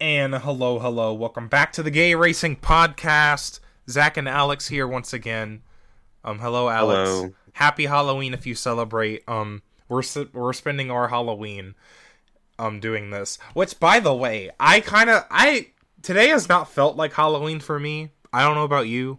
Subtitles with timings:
[0.00, 3.58] And hello, hello, welcome back to the Gay Racing Podcast.
[3.90, 5.62] Zack and Alex here once again.
[6.22, 7.10] Um, hello, Alex.
[7.10, 7.34] Hello.
[7.54, 9.28] Happy Halloween if you celebrate.
[9.28, 11.74] Um, we're we're spending our Halloween,
[12.60, 13.38] um, doing this.
[13.54, 15.68] Which, by the way, I kind of I
[16.02, 18.10] today has not felt like Halloween for me.
[18.32, 19.18] I don't know about you.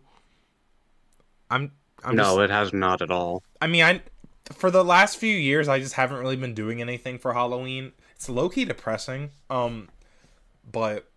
[1.50, 1.74] I'm.
[2.06, 3.44] I'm no, just- it has not at all.
[3.62, 4.02] I mean, I
[4.54, 7.92] for the last few years, I just haven't really been doing anything for Halloween.
[8.16, 9.32] It's low key depressing.
[9.50, 9.90] Um,
[10.72, 11.10] but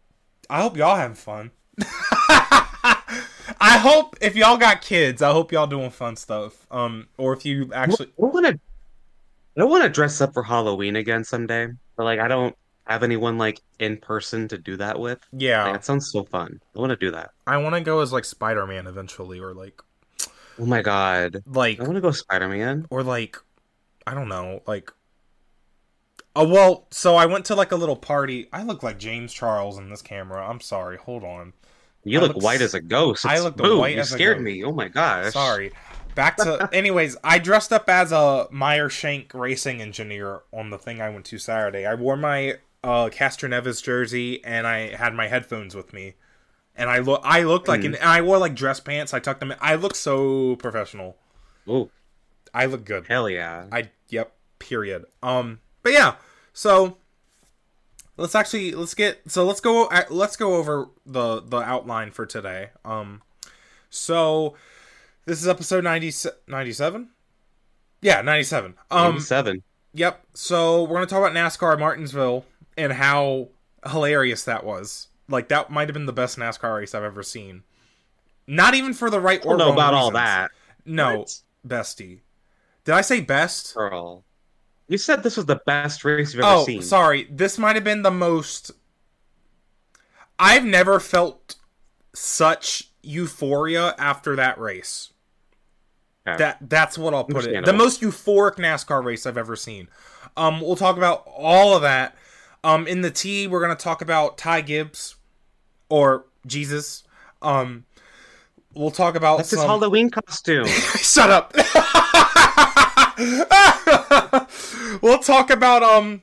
[0.48, 1.50] I hope y'all having fun.
[3.60, 6.66] I hope if y'all got kids, I hope y'all doing fun stuff.
[6.70, 8.52] Um, or if you actually, I want to.
[8.52, 11.68] I don't want to dress up for Halloween again someday.
[11.96, 15.18] But like, I don't have anyone like in person to do that with.
[15.32, 16.60] Like, yeah, that sounds so fun.
[16.74, 17.30] I want to do that.
[17.46, 19.80] I want to go as like Spider Man eventually, or like,
[20.58, 22.86] Oh my god, like, I want to go Spider Man.
[22.90, 23.36] or like,
[24.06, 24.92] I don't know, like.
[26.34, 28.48] Oh well, so I went to like a little party.
[28.52, 30.48] I look like James Charles in this camera.
[30.48, 30.96] I'm sorry.
[30.96, 31.52] Hold on.
[32.04, 33.24] You I look look white as a ghost.
[33.26, 34.44] I look Boo, white you as a scared ghost.
[34.44, 34.64] me.
[34.64, 35.32] Oh my gosh.
[35.32, 35.72] Sorry.
[36.14, 41.00] Back to anyways, I dressed up as a Meyer Shank racing engineer on the thing
[41.00, 41.86] I went to Saturday.
[41.86, 46.14] I wore my uh Neves jersey and I had my headphones with me.
[46.74, 49.14] And I look I looked like an and I wore like dress pants.
[49.14, 49.58] I tucked them in.
[49.60, 51.16] I look so professional.
[51.68, 51.90] Oh
[52.52, 53.06] I look good.
[53.06, 53.66] hell yeah.
[53.70, 55.04] I yep, period.
[55.22, 56.16] Um but yeah.
[56.52, 56.98] So
[58.16, 62.26] let's actually let's get so let's go uh, let's go over the the outline for
[62.26, 62.70] today.
[62.84, 63.22] Um
[63.90, 64.54] so
[65.24, 66.12] this is episode 90,
[66.48, 67.08] 97?
[68.00, 68.74] Yeah, 97.
[68.90, 69.62] Um Seven.
[69.94, 70.24] yep.
[70.34, 72.44] So we're going to talk about NASCAR Martinsville
[72.76, 73.48] and how
[73.88, 75.08] hilarious that was.
[75.28, 77.62] Like that might have been the best NASCAR race I've ever seen.
[78.46, 80.50] Not even for the right I or know about all that.
[80.84, 81.40] No, What?
[81.66, 82.18] bestie.
[82.84, 83.74] Did I say best?
[83.74, 84.24] Girl.
[84.88, 86.82] You said this was the best race you've ever Oh, seen.
[86.82, 87.26] sorry.
[87.30, 88.70] This might have been the most.
[90.38, 91.56] I've never felt
[92.14, 95.10] such euphoria after that race.
[96.26, 96.36] Okay.
[96.36, 97.64] That that's what I'll put it.
[97.64, 99.88] The most euphoric NASCAR race I've ever seen.
[100.36, 102.16] Um, we'll talk about all of that.
[102.64, 105.16] Um, in the T, we're gonna talk about Ty Gibbs
[105.88, 107.02] or Jesus.
[107.40, 107.86] Um,
[108.74, 110.66] we'll talk about That's his Halloween costume.
[110.66, 111.52] Shut up.
[115.00, 116.22] we'll talk about um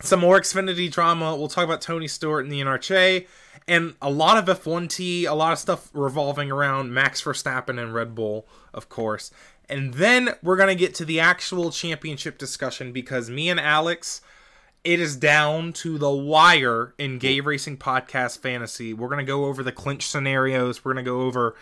[0.00, 1.36] some more Xfinity drama.
[1.36, 3.26] We'll talk about Tony Stewart and the NHRA
[3.68, 7.94] and a lot of F1 tea, a lot of stuff revolving around Max Verstappen and
[7.94, 9.30] Red Bull, of course.
[9.68, 14.20] And then we're going to get to the actual championship discussion because me and Alex
[14.84, 18.92] it is down to the wire in Gay Racing Podcast Fantasy.
[18.92, 20.84] We're gonna go over the clinch scenarios.
[20.84, 21.54] We're gonna go over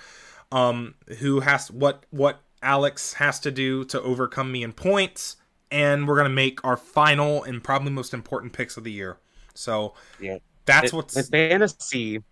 [0.51, 5.37] um who has what what Alex has to do to overcome me in points,
[5.71, 9.19] and we're gonna make our final and probably most important picks of the year.
[9.55, 10.39] So Yeah.
[10.67, 12.23] that's what's in fantasy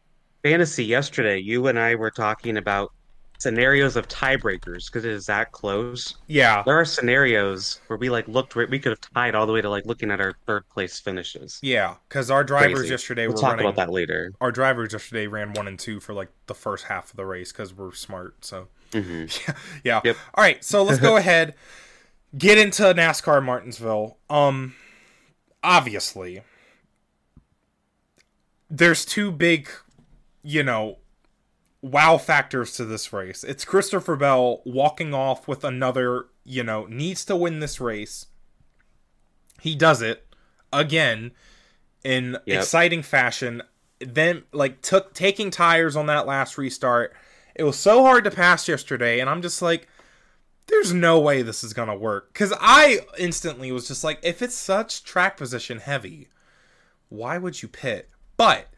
[0.43, 2.93] fantasy yesterday you and i were talking about
[3.39, 8.27] scenarios of tiebreakers because it is that close yeah there are scenarios where we like
[8.29, 10.69] looked where we could have tied all the way to like looking at our third
[10.69, 12.91] place finishes yeah because our drivers Crazy.
[12.91, 13.67] yesterday we'll were talk running.
[13.67, 17.11] about that later Our drivers yesterday ran one and two for like the first half
[17.11, 18.45] of the race because we're smart.
[18.45, 19.27] So hmm
[19.85, 20.01] yeah.
[20.05, 20.17] Yep.
[20.35, 21.55] All right, so let's go ahead
[22.37, 24.19] get into NASCAR Martinsville.
[24.29, 24.75] Um
[25.63, 26.43] obviously
[28.71, 29.69] there's two big,
[30.43, 30.99] you know,
[31.81, 33.45] wow factors to this race.
[33.45, 38.27] It's Christopher Bell walking off with another, you know, needs to win this race.
[39.61, 40.27] He does it
[40.73, 41.33] again
[42.05, 42.59] in Yep.
[42.59, 43.63] exciting fashion.
[44.01, 47.15] Then like took taking tires on that last restart.
[47.55, 49.89] It was so hard to pass yesterday and I'm just like
[50.69, 54.41] there's no way this is going to work cuz I instantly was just like if
[54.43, 56.29] it's such track position heavy,
[57.09, 58.09] why would you pit?
[58.37, 58.69] But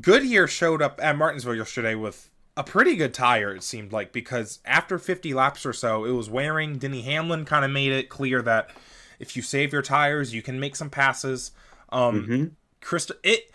[0.00, 4.58] Goodyear showed up at Martinsville yesterday with a pretty good tire, it seemed like, because
[4.64, 6.78] after 50 laps or so, it was wearing.
[6.78, 8.70] Denny Hamlin kind of made it clear that
[9.18, 11.52] if you save your tires, you can make some passes.
[11.90, 12.44] Um, hmm
[12.80, 13.50] Christ- it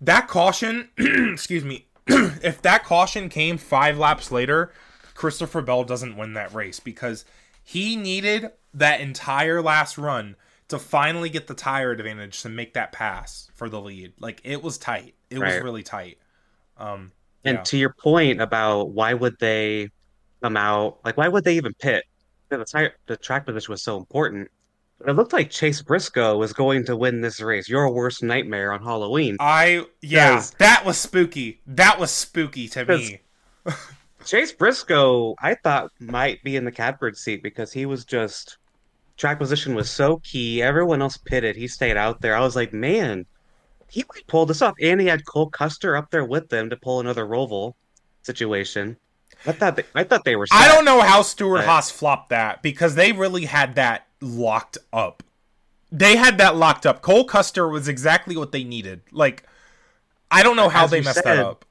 [0.00, 4.72] that caution, excuse me, if that caution came five laps later,
[5.14, 7.24] Christopher Bell doesn't win that race because
[7.62, 10.36] he needed that entire last run
[10.68, 14.12] to finally get the tire advantage to make that pass for the lead.
[14.18, 15.14] Like it was tight.
[15.30, 16.18] It was really tight.
[16.76, 17.12] Um
[17.44, 17.62] and yeah.
[17.62, 19.88] to your point about why would they
[20.42, 22.04] come out like why would they even pit
[22.48, 24.50] the tire the track position was so important
[25.06, 28.82] it looked like chase briscoe was going to win this race your worst nightmare on
[28.82, 31.60] halloween I yeah, that was spooky.
[31.66, 33.20] That was spooky to me.
[34.24, 38.58] Chase Briscoe, I thought might be in the catbird seat because he was just
[39.16, 40.62] track position was so key.
[40.62, 41.56] Everyone else pitted.
[41.56, 42.34] He stayed out there.
[42.34, 43.26] I was like, man,
[43.88, 44.74] he might pull this off.
[44.80, 47.74] And he had Cole Custer up there with them to pull another Roval
[48.22, 48.96] situation.
[49.46, 50.46] I thought they, I thought they were.
[50.46, 50.56] Set.
[50.56, 55.22] I don't know how Stewart Haas flopped that because they really had that locked up.
[55.90, 57.02] They had that locked up.
[57.02, 59.02] Cole Custer was exactly what they needed.
[59.10, 59.44] Like,
[60.30, 61.64] I don't know how As they messed said, that up.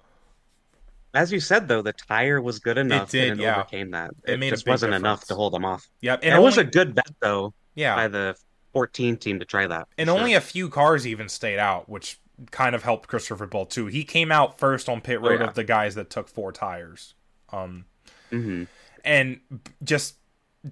[1.13, 3.55] As you said, though, the tire was good enough It did, and it yeah.
[3.57, 4.11] overcame that.
[4.25, 5.87] It It, made just wasn't enough to hold them off.
[6.01, 8.35] Yep, And it was a good bet, though, yeah, by the
[8.73, 9.87] 14 team to try that.
[9.97, 12.19] and only a few cars even stayed out, which
[12.51, 13.87] kind of helped Christopher Bell too.
[13.87, 15.47] He came out first on pit Oh, road yeah.
[15.47, 17.13] of the guys that took four tires.
[17.51, 17.85] Um,
[18.29, 18.63] hmm
[19.03, 19.39] and
[19.83, 20.15] just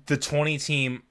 [0.06, 1.02] the 20 team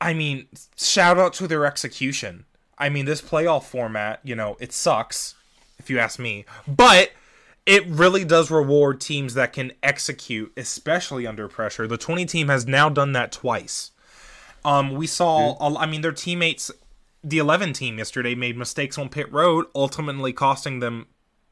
[0.00, 2.46] i mean shout out to their execution
[2.78, 5.34] i mean this playoff format you know it sucks
[5.78, 7.10] if you ask me but
[7.68, 11.86] it really does reward teams that can execute especially under pressure.
[11.86, 13.92] The 20 team has now done that twice.
[14.64, 16.70] Um we saw a- i mean their teammates
[17.22, 21.06] the 11 team yesterday made mistakes on pit road ultimately costing them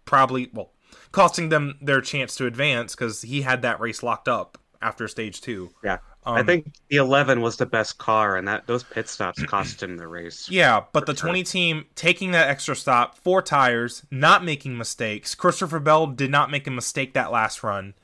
[0.04, 0.72] probably well
[1.12, 5.40] costing them their chance to advance because he had that race locked up after stage
[5.40, 5.70] two.
[5.82, 5.98] Yeah.
[6.34, 9.82] I Um, think the 11 was the best car, and that those pit stops cost
[9.82, 10.52] him the race.
[10.52, 11.14] Yeah, but the sure.
[11.14, 15.34] 20 team taking that extra stop, four tires, not making mistakes.
[15.34, 17.94] Christopher Bell did not make a mistake that last run.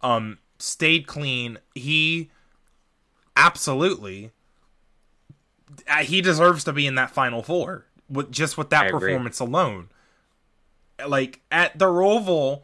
[0.00, 1.58] Um, stayed clean.
[1.74, 2.30] He
[3.36, 4.32] absolutely
[5.88, 9.22] uh, he deserves to be in that final four with just with that I agree.
[9.22, 9.88] performance alone.
[11.06, 12.62] Like at the Roval,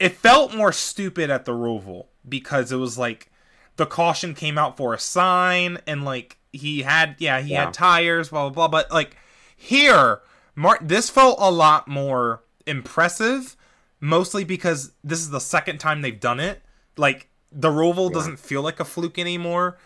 [0.00, 3.30] it felt more stupid at the Roval because it was like
[3.76, 7.64] the caution came out for a sign and like he had yeah he Yeah.
[7.66, 9.16] had tires blah blah blah but like
[9.56, 10.20] here
[10.54, 13.56] Mart this felt a lot more impressive
[14.00, 16.62] mostly because this is the second time they've done it.
[16.96, 19.78] Like the Roval doesn't feel like a fluke anymore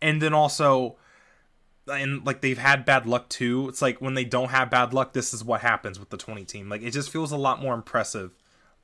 [0.00, 0.96] and then also
[1.88, 3.68] and like they've had bad luck too.
[3.68, 6.44] It's like when they don't have bad luck this is what happens with the 20
[6.44, 6.68] team.
[6.68, 8.32] Like it just feels a lot more impressive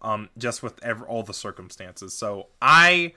[0.02, 2.12] um just with ever all the circumstances.
[2.14, 3.14] So i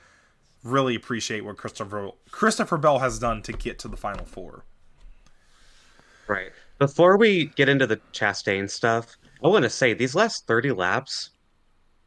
[0.64, 4.64] really appreciate what christopher christopher bell has done to get to the final four.
[6.28, 6.52] Right.
[6.80, 11.32] Before we get into the Chastain stuff, I want to say these last 30 laps,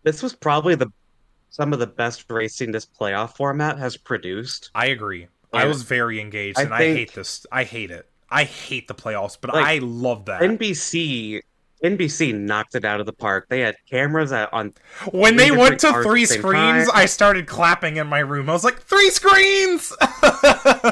[0.03, 0.91] this was probably the
[1.51, 4.71] some of the best racing this playoff format has produced.
[4.75, 5.29] i agree.
[5.53, 7.47] I was very engaged I and i hate this.
[7.53, 8.09] I hate it.
[8.31, 10.41] I hate the playoffs but Like, i love that.
[10.41, 11.43] NBC
[11.83, 13.47] NBC knocked it out of the park.
[13.49, 14.73] They had cameras on
[15.13, 18.81] when they went to three screens i started clapping in my room i was like
[18.81, 19.93] three screens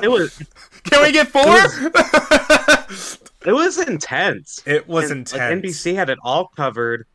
[0.02, 0.43] it was
[0.84, 1.43] can we get four
[3.46, 4.62] it was intense.
[4.67, 7.06] it was And, intense Like, NBC had it all covered,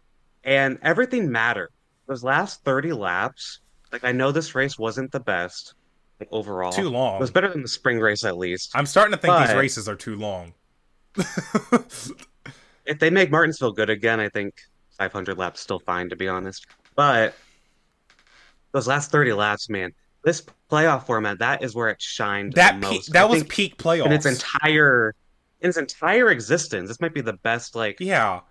[0.44, 1.70] and everything mattered.
[2.08, 3.60] Those last 30 laps,
[3.92, 5.74] like I know this race wasn't the best
[6.20, 6.72] like, overall.
[6.72, 7.16] Too long.
[7.16, 8.72] It was better than the spring race at least.
[8.76, 10.54] I'm starting to think these races are too long.
[12.88, 14.56] If they make Martinsville good again, I think
[14.98, 16.66] 500 laps still fine to be honest.
[16.96, 17.36] But
[18.72, 19.92] those last 30 laps, man,
[20.24, 23.14] this playoff format, that is where it shined That the pe- most.
[23.14, 24.06] that I was peak playoffs.
[24.08, 25.14] in its entire
[25.62, 26.88] in its entire existence.
[26.88, 28.42] This might be the best like yeah.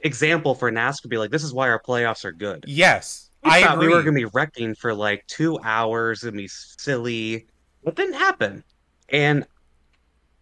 [0.00, 1.08] example for NASCAR.
[1.08, 2.64] Be like, this is why our playoffs are good.
[2.66, 3.30] Yes.
[3.44, 3.88] We I thought agree.
[3.88, 7.46] we were gonna be wrecking for like two hours and be silly.
[7.84, 8.64] It didn't happen.
[9.10, 9.46] And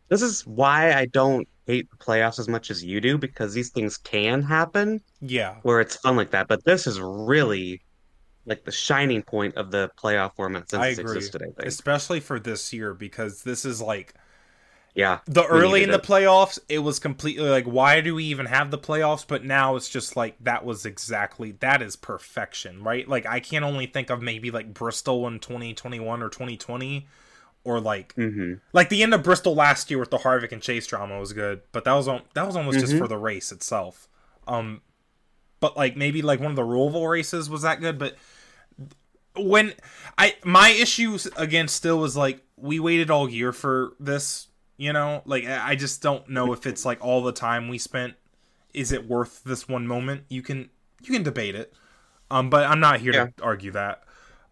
[0.08, 3.70] this is why I don't hate the playoffs as much as you do, because these
[3.70, 5.56] things can happen yeah.
[5.62, 6.48] where it's fun like that.
[6.48, 7.82] But this is really
[8.46, 11.16] like the shining point of the playoff format since I agree.
[11.16, 11.68] existed, I think.
[11.68, 14.14] Especially for this year because this is like
[14.94, 15.20] Yeah.
[15.26, 18.78] the early in the playoffs, it was completely like why do we even have the
[18.78, 19.26] playoffs?
[19.26, 23.08] But now it's just like that was exactly that is perfection, right?
[23.08, 27.08] Like I can only think of maybe like Bristol in 2021 or 2020
[27.64, 30.86] or like hmm like the end of Bristol last year with the Harvick and Chase
[30.86, 32.98] drama was good, but that was on that was almost just Mhm.
[32.98, 34.08] for the race itself.
[34.46, 34.82] Um,
[35.60, 38.16] but like maybe like one of the Roval races was that good, but
[39.36, 39.72] when
[40.16, 45.22] I my issues again still was like we waited all year for this, you know,
[45.24, 48.14] like I I just don't know if it's like all the time we spent
[48.72, 50.24] is it worth this one moment?
[50.28, 50.70] You can
[51.02, 51.72] you can debate it,
[52.30, 54.04] um, but I'm not here to argue that.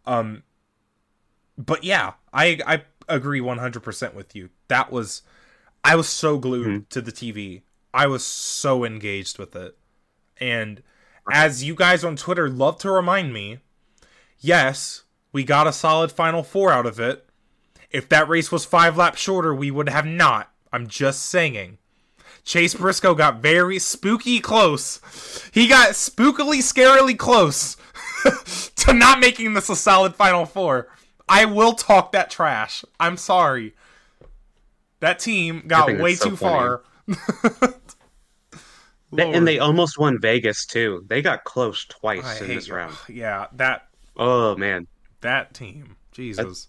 [0.07, 0.42] Um,
[1.59, 4.50] but yeah, I I agree 100% with you.
[4.68, 5.23] That was
[5.85, 6.88] I was so glued Mhm.
[6.90, 7.62] to the TV.
[7.92, 9.76] I was so engaged with it.
[10.38, 10.82] And
[11.30, 13.59] as you guys on Twitter love to remind me,
[14.38, 17.28] yes, we got a solid final 4 out of it.
[17.90, 20.50] If that race was 5 laps shorter, we would have not.
[20.73, 21.78] I'm just saying.
[22.44, 25.00] Chase Briscoe got very spooky close.
[25.52, 27.76] He got spookily, scarily close
[28.76, 30.88] to not making this a solid Final Four.
[31.28, 32.84] I will talk that trash.
[33.00, 33.74] I'm sorry.
[35.00, 36.78] That team got way so too funny.
[37.08, 37.74] far.
[39.18, 41.04] And they almost won Vegas too.
[41.06, 42.96] They got close twice I in this round.
[43.08, 44.86] Yeah, that Oh man.
[45.20, 45.96] that team.
[46.12, 46.68] Jesus.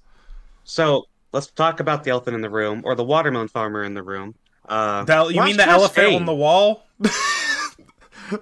[0.65, 4.03] So let's talk about the elephant in the room or the watermelon farmer in the
[4.03, 4.35] room.
[4.67, 6.85] Uh, The- you mean the elephant on the wall?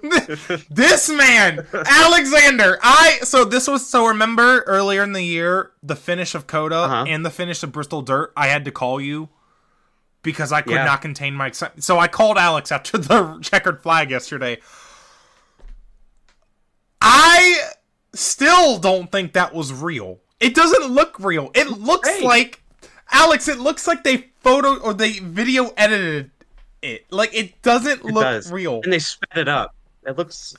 [0.70, 2.78] this man, Alexander.
[2.82, 7.04] I so this was so remember earlier in the year the finish of COTA Uh-huh.
[7.08, 8.32] and the finish of Bristol Dirt.
[8.36, 9.28] I had to call you
[10.22, 10.84] because I could Yeah.
[10.84, 11.84] not contain my excitement.
[11.84, 14.58] So I called Alex after the checkered flag yesterday.
[17.00, 17.58] I
[18.14, 20.20] still don't think that was real.
[20.40, 21.50] It doesn't look real.
[21.54, 22.22] It looks Hey.
[22.24, 22.62] like
[23.10, 23.48] Alex.
[23.48, 26.30] It looks like they photo or they video edited
[26.82, 27.06] it.
[27.10, 28.50] Like it doesn't It look does.
[28.52, 28.80] real.
[28.84, 29.74] And they sped it up.
[30.06, 30.54] It looks.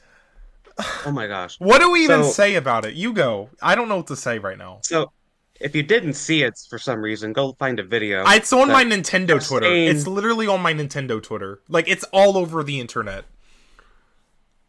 [1.06, 1.60] Oh my gosh.
[1.60, 2.96] What do we even So- say about it?
[2.96, 3.50] You go.
[3.62, 4.80] I don't know what to say right now.
[4.84, 5.12] So,
[5.60, 8.24] if you didn't see it for some reason, go find a video.
[8.26, 9.68] Ah, it's on my Nintendo Twitter.
[9.72, 11.60] It's literally on my Nintendo Twitter.
[11.70, 13.26] Like it's all over the internet.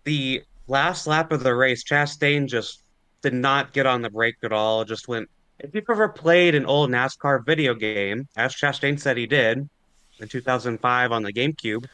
[0.04, 2.80] the last lap of the race, Chastain just
[3.22, 4.84] did not get on the brake at all.
[4.84, 5.28] Just went.
[5.60, 9.66] If you've ever played an old NASCAR video game, as Chastain said he did
[10.18, 11.86] in 2005 on the GameCube,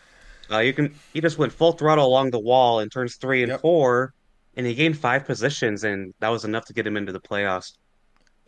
[0.51, 0.95] uh, you can.
[1.13, 3.61] He just went full throttle along the wall in turns three and Yep.
[3.61, 4.13] four,
[4.57, 7.73] and he gained five positions, and that was enough to get him into the playoffs.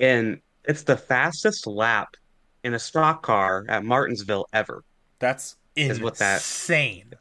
[0.01, 2.17] And it's the fastest lap
[2.65, 4.85] in a stock car at Martinsville ever.
[5.19, 7.13] That's Is what that- insane.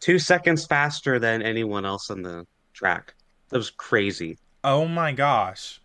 [0.00, 3.14] Two seconds faster than anyone else on the track.
[3.48, 4.38] That was crazy.
[4.62, 5.80] Oh my gosh.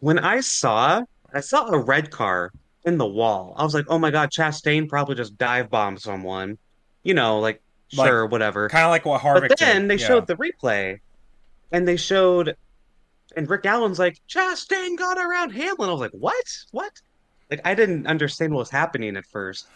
[0.00, 2.50] When I saw, I saw a red car
[2.84, 3.54] in the wall.
[3.56, 6.58] I was like, oh my God, Chastain probably just dive bombed someone.
[7.06, 7.62] You know, like,
[7.96, 8.68] Like, sure, whatever.
[8.68, 9.90] Kind of like what Harvick But then did.
[9.90, 10.08] they Yeah.
[10.08, 10.98] showed the replay
[11.70, 12.56] and they showed,
[13.36, 15.88] and Rick Allen's like, Chastain got around Hamlin.
[15.88, 16.44] I was like, what?
[16.72, 16.92] What?
[17.50, 19.66] Like, I didn't understand what was happening at first.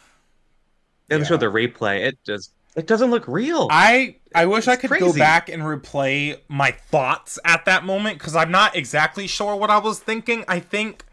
[1.06, 1.28] Then they Yeah.
[1.28, 2.00] showed the replay.
[2.04, 3.68] It just, it doesn't look real.
[3.70, 8.18] I I wish I It's could go back and replay my thoughts at that moment
[8.18, 10.44] because I'm not exactly sure what I was thinking.
[10.49, 11.04] I think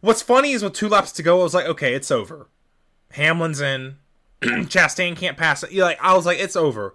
[0.00, 2.48] what's funny is with two laps to go, I was like, okay, it's over.
[3.12, 3.96] Hamlin's in.
[4.42, 5.72] Chastain can't pass it.
[5.74, 6.94] Like I was like, it's over.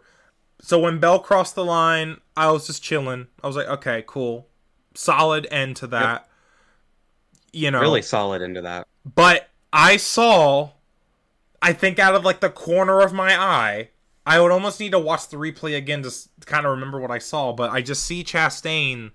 [0.61, 3.27] So when Bell crossed the line, I was just chilling.
[3.43, 4.47] I was like, okay, cool,
[4.93, 6.27] solid end to that.
[7.51, 8.87] You know, really solid into that.
[9.03, 10.71] but I saw,
[11.61, 13.89] I think out of like the corner of my eye,
[14.25, 16.11] I would almost need to watch the replay again to
[16.45, 17.51] kind of remember what I saw.
[17.51, 19.11] But I just see Chastain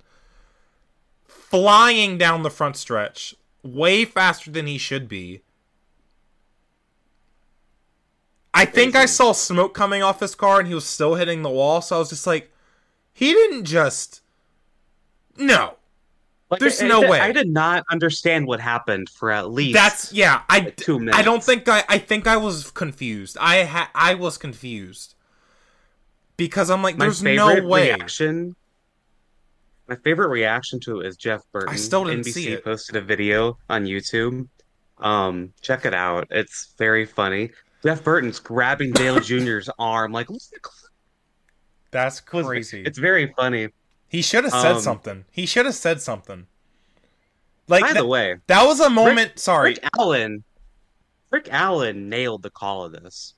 [1.24, 5.42] flying down the front stretch way faster than he should be.
[8.56, 11.50] I think I saw smoke coming off his car and he was still hitting the
[11.50, 11.80] wall.
[11.82, 12.50] So I was just like,
[13.12, 14.22] he didn't just.
[15.36, 15.74] No.
[16.50, 17.20] Like, There's I- no I, way.
[17.20, 20.42] I did not understand what happened for at least That's yeah.
[20.48, 21.82] I like two I don't think I.
[21.88, 23.36] I think I was confused.
[23.40, 25.14] I ha- I was confused
[26.36, 27.92] because I'm like, my there's no way.
[27.92, 28.54] reaction.
[29.88, 31.68] My favorite reaction to it is Jeff Burton.
[31.68, 32.64] I still didn't NBC see it.
[32.64, 34.48] posted a video on YouTube.
[34.98, 36.28] Um, check it out.
[36.30, 37.50] It's very funny.
[37.86, 40.26] Jeff Burton's grabbing Dale Jr.'s arm, like
[41.92, 42.82] That's crazy.
[42.82, 43.68] It's very funny.
[44.08, 45.24] he should have said um, something.
[45.30, 46.48] He should have said something.
[47.68, 49.38] Like By that, the way, that was a moment.
[49.38, 50.42] sorry, Rick Allen,
[51.30, 53.34] Rick Allen nailed the call of this.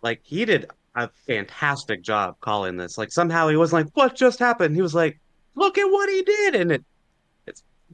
[0.00, 2.96] Like he did a fantastic job calling this.
[2.96, 5.20] Like somehow he wasn't like, "What just happened?" He was like,
[5.56, 6.84] "Look at what he did," and it,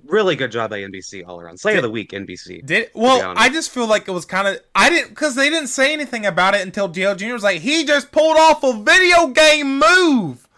[0.04, 1.58] really good job by NBC all around.
[1.58, 2.64] Slay of the week, NBC.
[2.64, 3.34] Did well?
[3.36, 6.26] I just feel like it was kind of I didn't because they didn't say anything
[6.26, 7.32] about it until Dale Jr.
[7.32, 10.48] was like he just pulled off a video game move.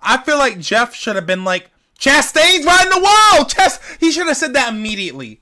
[0.00, 3.44] I feel like Jeff should have been like Chastain's riding the wall.
[3.46, 5.40] Chast he should have said that immediately.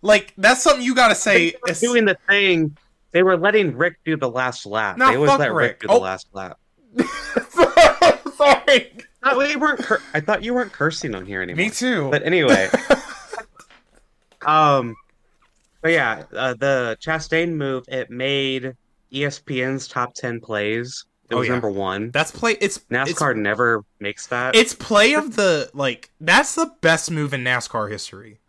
[0.00, 1.50] Like that's something you got to say.
[1.50, 2.76] They were doing the thing.
[3.12, 4.96] They were letting Rick do the last lap.
[4.98, 5.80] They always let Rick, Rick.
[5.82, 5.98] do the Oh.
[5.98, 6.58] last lap.
[8.36, 8.92] Sorry,
[9.24, 9.80] No, we weren't.
[9.80, 11.64] Cur- I thought you weren't cursing on here anymore.
[11.64, 12.10] me too.
[12.10, 12.68] But anyway,
[14.46, 14.96] um,
[15.80, 18.74] but yeah, uh, the Chastain move it made
[19.12, 21.04] ESPN's top ten plays.
[21.30, 21.54] It Oh, was yeah.
[21.54, 22.10] number one.
[22.10, 22.56] that's play.
[22.60, 24.54] It's NASCAR never makes that.
[24.54, 26.10] It's, it's play of the like.
[26.20, 28.40] That's the best move in NASCAR history.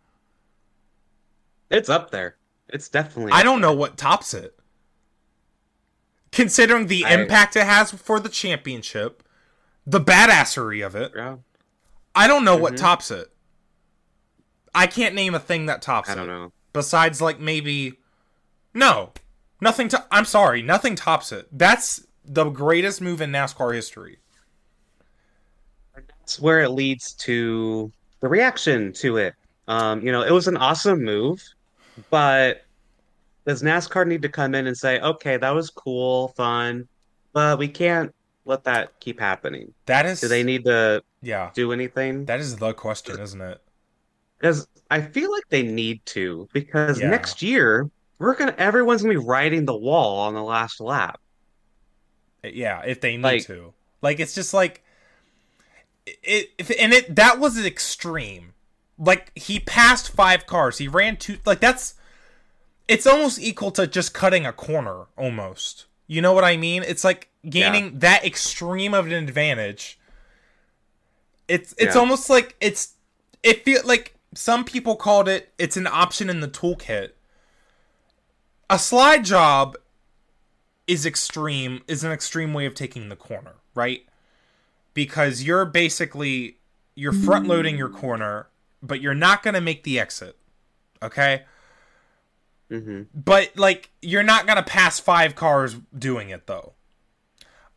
[1.70, 2.36] It's up there.
[2.68, 3.32] It's definitely.
[3.32, 4.58] I don't know what tops it.
[6.32, 9.22] Considering the I- impact it has for the championship,
[9.86, 11.36] the badassery of it, Yeah,
[12.14, 12.78] I don't know what Mhm.
[12.78, 13.30] tops it.
[14.74, 16.12] I can't name a thing that tops it.
[16.12, 16.32] I don't it.
[16.32, 16.52] know.
[16.72, 17.98] Besides, like maybe,
[18.72, 19.12] no,
[19.60, 19.88] nothing.
[19.88, 21.46] To- I'm sorry, nothing tops it.
[21.52, 24.18] That's the greatest move in NASCAR history.
[25.94, 29.34] That's where it leads to the reaction to it.
[29.68, 31.42] Um, you know, it was an awesome move,
[32.10, 32.64] but
[33.46, 36.88] does NASCAR need to come in and say, okay, that was cool, fun,
[37.32, 38.14] But we can't
[38.44, 39.72] let that keep happening.
[39.86, 41.50] That is Do they need to Yeah.
[41.54, 42.24] do anything?
[42.26, 43.60] That is the question, isn't it?
[44.38, 46.48] Because I feel like they need to.
[46.52, 47.10] Because Yeah.
[47.10, 51.20] next year we're gonna everyone's gonna be riding the wall on the last lap.
[52.44, 53.72] Uh, yeah, if they need Like- to.
[54.02, 54.82] Like it's just like
[56.06, 58.52] it if, and it that was extreme.
[58.98, 60.78] Like he passed five cars.
[60.78, 61.94] He ran two like that's
[62.86, 65.86] it's almost equal to just cutting a corner almost.
[66.06, 66.82] You know what I mean?
[66.82, 69.98] It's like gaining that extreme of an advantage.
[71.48, 72.00] It's it's Yeah.
[72.00, 72.94] almost like it's
[73.42, 77.10] it feel like some people called it it's an option in the toolkit.
[78.70, 79.76] A slide job
[80.86, 84.06] is extreme is an extreme way of taking the corner, right?
[84.92, 86.58] Because you're basically
[86.94, 88.46] you're front loading your corner,
[88.82, 90.36] but you're not going to make the exit.
[91.02, 91.42] Okay?
[92.80, 96.74] Hmm But like you're not going to pass 5 cars doing it though.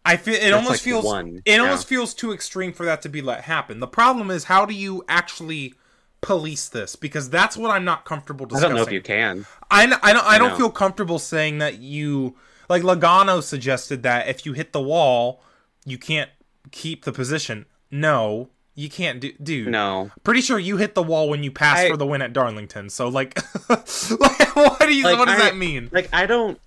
[0.05, 1.57] I feel it That's almost like feels one, it yeah.
[1.57, 3.79] almost feels too extreme for that to be let happen.
[3.81, 5.73] The problem is how do you actually
[6.21, 8.69] police this because that's what I'm not comfortable I discussing.
[8.69, 9.45] don't know if you can.
[9.69, 12.35] I, n- I don't I don't feel comfortable saying that you
[12.69, 15.43] like Logano suggested that if you hit the wall,
[15.85, 16.29] you can't
[16.71, 17.65] keep the position.
[17.91, 19.33] No, you can't do.
[19.43, 20.11] Dude, No.
[20.23, 22.89] pretty sure you hit the wall when you passed I- for the win at Darlington.
[22.89, 23.37] So like,
[23.69, 25.03] like what do you?
[25.03, 25.89] Like, what does I- that mean?
[25.91, 26.59] Like I don't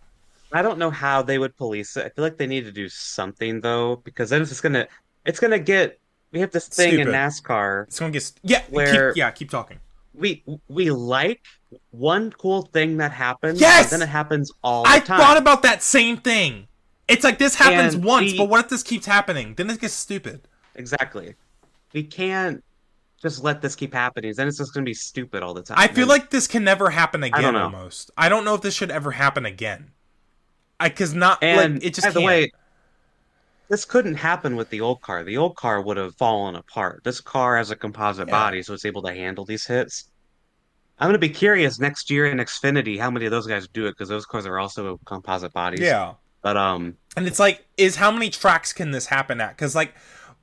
[0.53, 2.05] I don't know how they would police it.
[2.05, 4.87] I feel like they need to do something though, because then it's just gonna
[5.25, 5.99] it's gonna get
[6.33, 7.85] we have this thing in NASCAR.
[7.85, 8.63] It's gonna get yeah.
[8.69, 9.79] Where- keep, yeah, keep talking.
[10.13, 11.41] We we like
[11.93, 13.93] one cool thing that happens, Yes!
[13.93, 16.67] and then it happens all the I thought about that same thing.
[17.07, 19.55] It's like this happens And once, the- but what if this keeps happening?
[19.55, 20.43] Then it gets stupid.
[20.75, 21.35] Exactly.
[21.93, 22.63] We can't
[23.21, 24.33] just let this keep happening.
[24.35, 25.79] Then it's just gonna be stupid all the time.
[25.79, 27.43] I feel And- like this can never happen again.
[27.43, 27.65] don't know.
[27.65, 29.91] Almost, I don't know if this should ever happen again.
[30.79, 32.27] I because not and like it just by the can't.
[32.27, 32.53] way,
[33.69, 35.23] this couldn't happen with the old car.
[35.23, 37.03] The old car would have fallen apart.
[37.05, 38.33] This car has a composite Yeah.
[38.33, 40.11] body, so it's able to handle these hits.
[40.99, 43.93] I'm gonna be curious next year in Xfinity how many of those guys do it
[43.93, 45.81] because those cars are also composite bodies.
[45.81, 49.51] yeah, But um, and it's like, is how many tracks can this happen at?
[49.57, 49.95] Because like,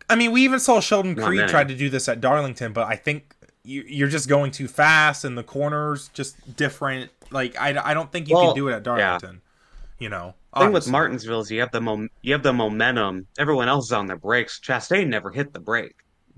[0.09, 2.95] I mean, we even saw Sheldon Creed try to do this at Darlington, but I
[2.95, 7.11] think you, you're just going too fast, and the corners just different.
[7.31, 9.41] Like, I, I don't think you Well, can do it at Darlington.
[9.99, 10.87] You know, the thing with.
[10.89, 13.27] Martinsville is you have the mom- you have the momentum.
[13.37, 14.59] Everyone else is on their brakes.
[14.63, 15.95] Chastain never hit the brake.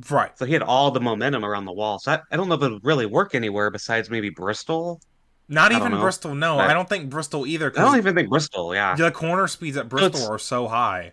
[0.09, 0.35] right?
[0.39, 1.99] So he had all the momentum around the wall.
[1.99, 5.01] So I, I don't know if it would really work anywhere besides maybe Bristol.
[5.49, 5.91] Not I even.
[5.99, 6.33] Bristol.
[6.35, 7.71] No, But- I don't think Bristol either.
[7.75, 8.95] I don't even think Bristol, yeah.
[8.95, 11.11] the corner speeds at Bristol it's- are so high.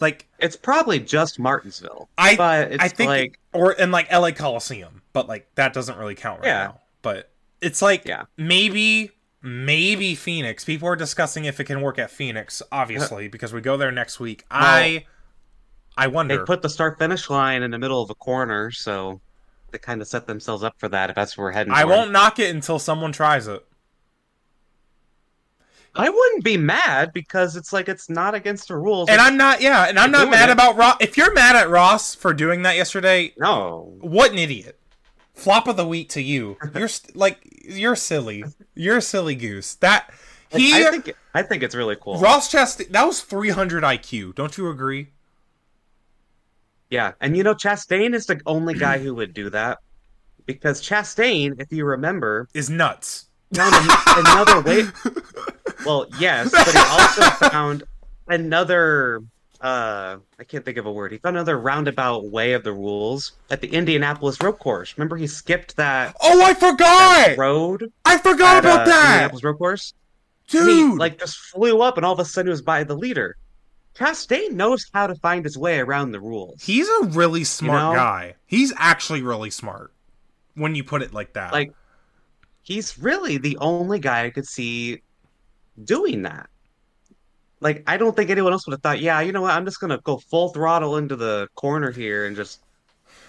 [0.00, 2.08] Like It's probably just Martinsville.
[2.18, 5.96] I, but it's I think, like or in like LA Coliseum, but like that doesn't
[5.98, 6.64] really count right Yeah.
[6.64, 6.80] now.
[7.02, 7.30] But
[7.60, 8.24] it's like Yeah.
[8.36, 9.10] maybe,
[9.42, 10.64] maybe Phoenix.
[10.64, 14.20] People are discussing if it can work at Phoenix, obviously, because we go there next
[14.20, 14.44] week.
[14.50, 15.06] I,
[15.96, 16.36] I wonder.
[16.36, 19.20] they put the start finish line in the middle of a corner, so
[19.70, 21.96] they kind of set themselves up for that if that's where we're heading I toward.
[21.96, 23.64] won't knock it until someone tries it.
[25.96, 29.08] I wouldn't be mad because it's like it's not against the rules.
[29.08, 30.52] And I'm not, yeah, and I'm not mad it.
[30.52, 30.96] about Ross.
[31.00, 33.96] If you're mad at Ross for doing that yesterday, no.
[34.00, 34.78] what an idiot.
[35.34, 36.56] Flop of the week to you.
[36.74, 38.42] You're st- like you're silly.
[38.74, 39.74] You're a silly goose.
[39.74, 40.10] That
[40.50, 42.18] he I think I think it's really cool.
[42.18, 44.34] Ross Chastain that was 300 IQ.
[44.34, 45.08] Don't you agree?
[46.88, 49.78] Yeah, and you know Chastain is the only guy who would do that
[50.46, 53.25] because Chastain, if you remember, Is nuts.
[53.54, 53.90] Found
[54.26, 54.84] another way.
[55.84, 57.84] Well, yes, but he also found
[58.26, 59.22] another.
[59.60, 61.12] Uh, I can't think of a word.
[61.12, 64.94] He found another roundabout way of the rules at the Indianapolis road course.
[64.96, 66.78] Remember, he skipped that, Oh, I forgot.
[66.78, 69.04] that road I forgot at about uh, that.
[69.12, 69.94] Indianapolis road course.
[70.48, 70.68] Dude.
[70.68, 73.36] he like just flew up, and all of a sudden, he was by the leader.
[73.96, 76.62] Chastain knows how to find his way around the rules.
[76.62, 77.98] He's a really smart know?
[77.98, 78.34] guy.
[78.46, 79.92] He's actually really smart
[80.54, 81.52] when you put it like that.
[81.52, 81.72] Like,
[82.66, 85.00] he's really the only guy I could see
[85.84, 86.50] doing that.
[87.60, 89.80] Like, I don't think anyone else would have thought, yeah, you know what, I'm just
[89.80, 92.60] gonna go full throttle into the corner here and just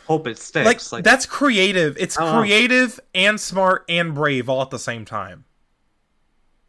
[0.07, 0.91] hope it like, sticks.
[0.91, 1.95] Like, that's creative.
[1.99, 5.45] It's I creative and smart and brave all at the same time.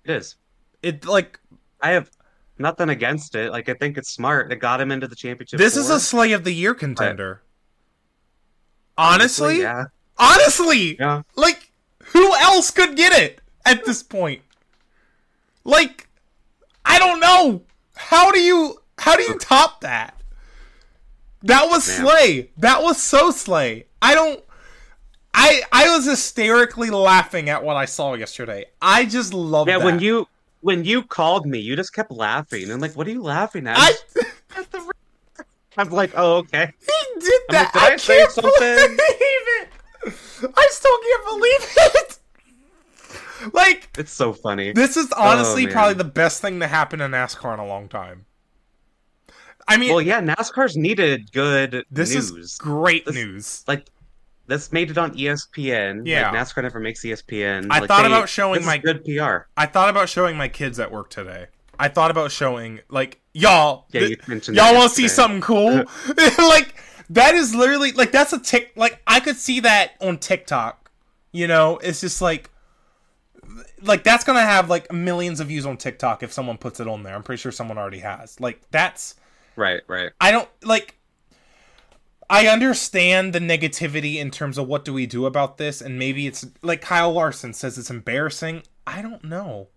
[0.04, 0.36] it is.
[0.82, 1.40] It like
[1.80, 2.10] I have
[2.58, 3.50] nothing against it.
[3.50, 4.52] Like, I think it's smart.
[4.52, 5.58] It got him into the championship.
[5.58, 7.42] this is a slay of the year contender.
[8.98, 9.86] Honestly, yeah,
[10.18, 11.22] honestly, yeah.
[11.34, 11.67] like
[12.58, 14.42] else could get it at this point?
[15.64, 16.08] Like
[16.84, 17.62] I don't know.
[17.96, 20.14] How do you how do you top that?
[21.44, 22.00] That was Man.
[22.06, 22.50] slay.
[22.58, 23.86] That was so slay.
[24.02, 24.42] I don't
[25.32, 28.66] I I was hysterically laughing at what I saw yesterday.
[28.82, 29.84] I just love Yeah, that.
[29.84, 30.26] when you
[30.60, 33.76] when you called me, you just kept laughing and like, what are you laughing at?
[33.78, 33.92] I
[34.56, 35.46] at the race.
[35.76, 36.72] I'm like, oh, okay.
[36.80, 37.72] He did I'm like, that.
[37.72, 38.96] did I, I can't something?
[38.96, 39.68] believe it.
[40.56, 42.17] I still can't believe it.
[43.52, 44.72] Like It's so funny.
[44.72, 47.88] this is honestly Oh, probably the best thing to happen in NASCAR in a long
[47.88, 48.24] time.
[49.66, 52.30] I mean, Well, yeah, NASCAR's needed good this news.
[52.30, 53.64] is great This- news.
[53.68, 53.86] Like,
[54.46, 56.02] this made it on ESPN.
[56.06, 56.30] Yeah.
[56.30, 57.66] Like, NASCAR never makes ESPN.
[57.70, 59.46] I Like, thought they- about showing my- good PR.
[59.58, 61.46] I thought about showing my kids at work today.
[61.78, 63.86] I thought about showing like y'all.
[63.92, 65.84] Yeah, you mentioned y'all want to see something cool?
[66.38, 66.74] like
[67.10, 68.72] that is literally like that's a tick.
[68.74, 70.90] Like I could see that on TikTok.
[71.30, 72.50] You know, it's just like
[73.82, 77.02] like that's gonna have like millions of views on TikTok if someone puts it on
[77.02, 77.14] there.
[77.14, 78.40] I'm pretty sure someone already has.
[78.40, 79.14] Like that's
[79.56, 80.12] Right, right.
[80.20, 80.94] I don't like.
[82.30, 86.26] I understand the negativity in terms of what do we do about this, and maybe
[86.26, 88.62] it's like Kyle Larson says it's embarrassing.
[88.86, 89.68] I don't know.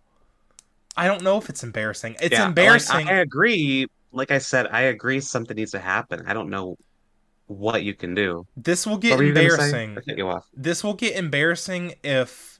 [0.96, 2.18] I don't know if it's embarrassing.
[2.22, 3.08] It's Yeah, embarrassing.
[3.08, 3.88] I, I agree.
[4.12, 6.24] Like I said, I agree something needs to happen.
[6.28, 6.78] I don't know
[7.48, 8.48] what you can do.
[8.56, 9.76] this will get were you gonna say?
[9.84, 9.98] embarrassing.
[10.06, 10.46] You off.
[10.54, 12.51] This will get embarrassing if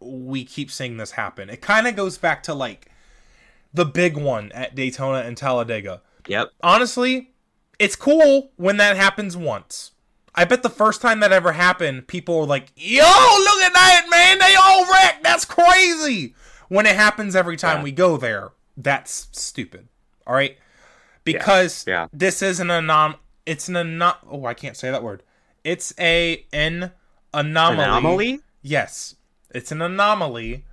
[0.00, 1.50] we keep seeing this happen.
[1.50, 2.90] It kind of goes back to like
[3.72, 6.02] the big one at Daytona and Talladega.
[6.26, 6.52] Yep.
[6.62, 7.32] honestly,
[7.78, 9.90] it's cool when that happens once.
[10.34, 14.06] I bet the first time that ever happened, people were like, "Yo, look at that,
[14.10, 14.38] man!
[14.38, 15.22] They all wrecked.
[15.22, 16.34] That's crazy."
[16.68, 17.84] When it happens every time Yeah.
[17.84, 19.88] we go there, that's stupid.
[20.26, 20.58] All right,
[21.24, 22.08] because yeah.
[22.12, 23.16] this is an anom.
[23.46, 24.16] It's an anom.
[24.28, 25.22] Oh, I can't say that word.
[25.62, 26.90] It's a an
[27.32, 27.84] anomaly.
[27.84, 28.40] Anomaly?
[28.62, 29.14] Yes,
[29.54, 30.64] it's an anomaly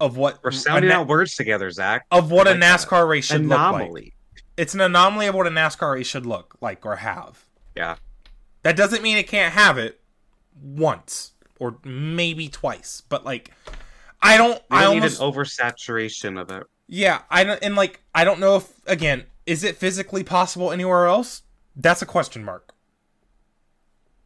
[0.00, 2.06] of what We're sounding na- out words together, Zack.
[2.10, 2.80] of what I a like that.
[2.80, 4.14] NASCAR race should look like Anomaly.
[4.56, 7.44] it's an anomaly of what a NASCAR race should look like or have.
[7.76, 7.96] Yeah.
[8.64, 10.00] That doesn't mean it can't have it
[10.60, 13.52] once or maybe twice, but like
[14.20, 16.64] I don't We I don't need an oversaturation of it.
[16.88, 21.06] yeah, I don't and like I don't know if again, is it physically possible anywhere
[21.06, 21.42] else?
[21.76, 22.72] That's a question mark.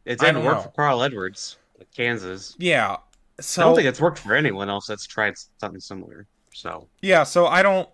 [0.05, 0.61] It didn't work know.
[0.63, 1.57] for Carl Edwards,
[1.95, 2.55] Kansas.
[2.57, 2.97] Yeah.
[3.39, 6.25] I don't think it's worked for anyone else that's tried something similar.
[6.53, 7.87] So yeah, so I don't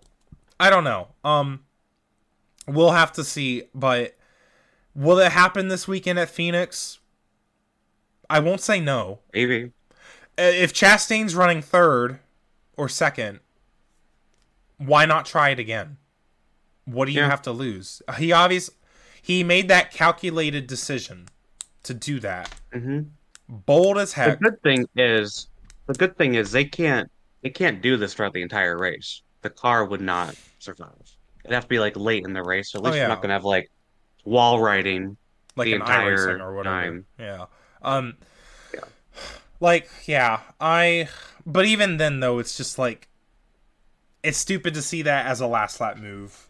[0.58, 1.08] I don't know.
[1.24, 1.64] Um
[2.66, 4.16] we'll have to see, but
[4.94, 6.98] will it happen this weekend at Phoenix?
[8.30, 9.20] I won't say no.
[9.34, 9.72] maybe.
[10.38, 12.18] If Chastain's running third
[12.76, 13.40] or second,
[14.78, 15.98] why not try it again?
[16.86, 17.28] What do you Yeah.
[17.30, 18.02] have to lose?
[18.18, 18.70] He obvious
[19.20, 21.28] he made that calculated decision
[21.82, 22.54] to do that.
[22.72, 23.00] hmm
[23.66, 24.38] Bold as heck.
[24.38, 25.48] The good thing is,
[25.86, 27.10] the good thing is they can't
[27.42, 29.22] they can't do this throughout the entire race.
[29.42, 30.90] The car would not survive.
[31.44, 33.02] It'd have to be like late in the race, so at Oh, least yeah.
[33.02, 33.70] you're not gonna have like
[34.24, 35.16] wall riding.
[35.56, 36.62] like the an entire or whatever.
[36.82, 37.04] time.
[37.18, 37.46] Yeah.
[37.82, 38.14] Um
[38.72, 38.80] Yeah.
[39.60, 41.08] like yeah, I
[41.46, 43.08] but even then though it's just like
[44.22, 46.48] it's stupid to see that as a last lap move.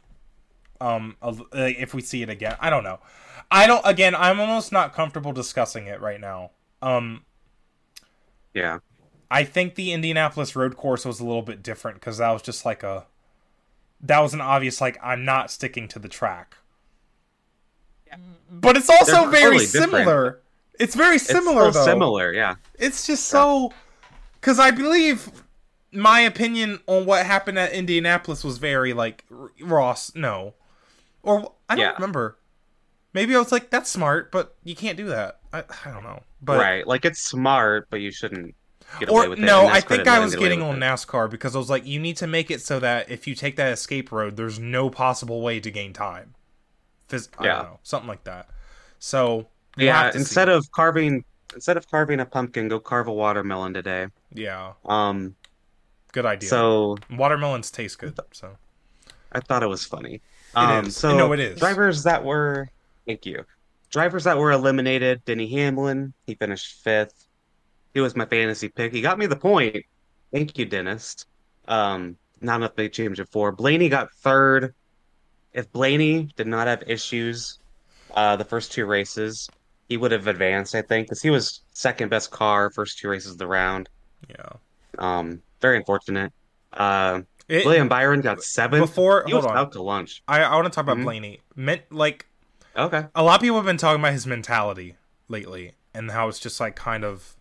[0.81, 1.17] Um
[1.53, 2.57] if we see it again.
[2.61, 3.01] I don't know.
[3.51, 6.53] I don't again, I'm almost not comfortable discussing it right now.
[6.85, 7.25] Um
[8.53, 8.79] Yeah.
[9.31, 12.65] I think the Indianapolis road course was a little bit different cuz that was just
[12.65, 13.07] like a
[14.01, 16.57] that was an obvious like I'm not sticking to the track.
[18.51, 19.93] But it's also They're very totally different.
[19.93, 20.41] similar.
[20.79, 21.91] It's very It's similar still though.
[21.93, 22.57] similar, yeah.
[22.79, 23.73] It's just so
[24.41, 25.31] because I believe
[25.93, 29.25] my opinion on what happened at Indianapolis was very like
[29.61, 30.15] Ross.
[30.15, 30.55] No,
[31.23, 31.93] or I don't Yeah.
[31.95, 32.37] remember.
[33.13, 35.39] Maybe I was like, "That's smart," but you can't do that.
[35.53, 36.23] I, I don't know.
[36.45, 36.87] But right.
[36.87, 38.55] Like it's smart, but you shouldn't
[39.01, 39.43] get away or with it.
[39.43, 40.87] no, and I think I was getting on it.
[40.87, 43.57] NASCAR because I was like, you need to make it so that if you take
[43.57, 46.35] that escape road, there's no possible way to gain time.
[47.09, 47.53] Phys- I Yeah.
[47.57, 48.49] don't know, something like that.
[48.99, 54.09] So Yeah, instead of carving instead of carving a pumpkin, go carve a watermelon today.
[54.33, 55.37] yeah, Um
[56.13, 56.49] good idea.
[56.49, 58.19] so watermelons taste good.
[58.33, 58.57] So
[59.33, 60.21] I thought it was funny.
[60.55, 60.97] Um is.
[60.97, 61.59] so No, it is.
[61.59, 62.69] drivers that were
[63.07, 63.45] thank you.
[63.95, 67.29] Drivers that were eliminated, Denny Hamlin, he finished fifth.
[67.95, 68.93] He was my fantasy pick.
[68.93, 69.85] He got me the point.
[70.33, 71.27] Thank you, Dennis.
[71.69, 73.53] Um, not enough big championship four.
[73.53, 74.75] Blaney got third.
[75.53, 77.61] If Blaney did not have issues
[78.15, 79.49] uh, the first two races,
[79.89, 83.31] he would have advanced, I think, because he was second best car first two races
[83.31, 83.89] of the round.
[84.29, 84.49] yeah.
[84.99, 86.33] Um, very unfortunate.
[86.73, 88.83] Uh, It- William Byron got seventh.
[88.83, 89.57] Before- he hold was on.
[89.57, 90.23] out to lunch.
[90.27, 91.05] I, I want to talk about Mhm.
[91.05, 91.41] Blaney.
[91.55, 92.27] Meant like
[92.77, 93.07] Okay.
[93.15, 94.97] a lot of people have been talking about his mentality
[95.29, 97.37] lately and how it's just like kind of.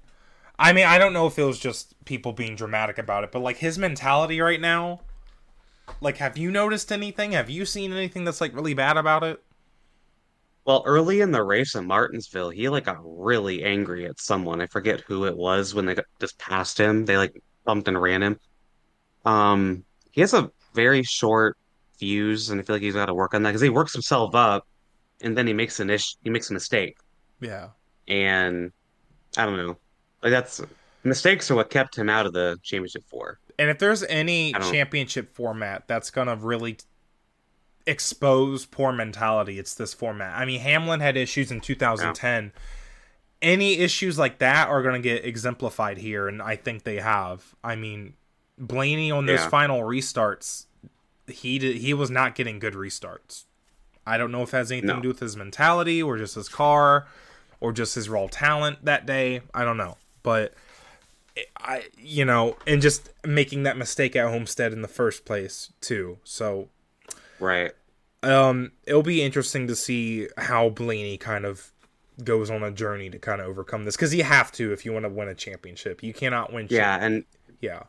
[0.59, 3.39] I mean, I don't know if it was just people being dramatic about it, but
[3.41, 5.01] like his mentality right now.
[6.01, 7.31] Like, have you noticed anything?
[7.33, 9.43] Have you seen anything that's like really bad about it?
[10.65, 14.61] Well, early in the race in Martinsville, he like got really angry at someone.
[14.61, 17.05] I forget who it was when they got, just passed him.
[17.05, 17.33] They like
[17.65, 18.39] bumped and ran him.
[19.25, 21.57] Um, he has a very short
[21.97, 24.35] fuse, and I feel like he's got to work on that because he works himself
[24.35, 24.67] up,
[25.23, 26.97] and then he makes an ish, he makes a mistake,
[27.39, 27.69] Yeah.
[28.07, 28.71] and
[29.37, 29.77] I don't know,
[30.21, 30.61] like that's
[31.03, 33.39] mistakes are what kept him out of the championship four.
[33.59, 36.77] And if there's any championship format that's gonna really
[37.85, 40.37] expose poor mentality, it's this format.
[40.37, 42.51] I mean, Hamlin had issues in 2010.
[43.41, 47.53] Any issues like that are gonna get exemplified here, and I think they have.
[47.63, 48.13] I mean,
[48.57, 49.49] Blaney on those Yeah.
[49.49, 50.65] final restarts,
[51.27, 53.45] he did, he was not getting good restarts.
[54.05, 54.95] I don't know if it has anything No.
[54.97, 57.07] to do with his mentality or just his car
[57.59, 59.41] or just his raw talent that day.
[59.53, 60.53] I don't know, but
[61.57, 66.17] I you know, and just making that mistake at Homestead in the first place too.
[66.23, 66.69] So
[67.39, 67.71] Right.
[68.21, 71.71] um it'll be interesting to see how Blaney kind of
[72.23, 74.93] goes on a journey to kind of overcome this because you have to if you
[74.93, 76.03] want to win a championship.
[76.03, 76.67] You cannot win.
[76.69, 77.23] Yeah, and
[77.61, 77.83] yeah,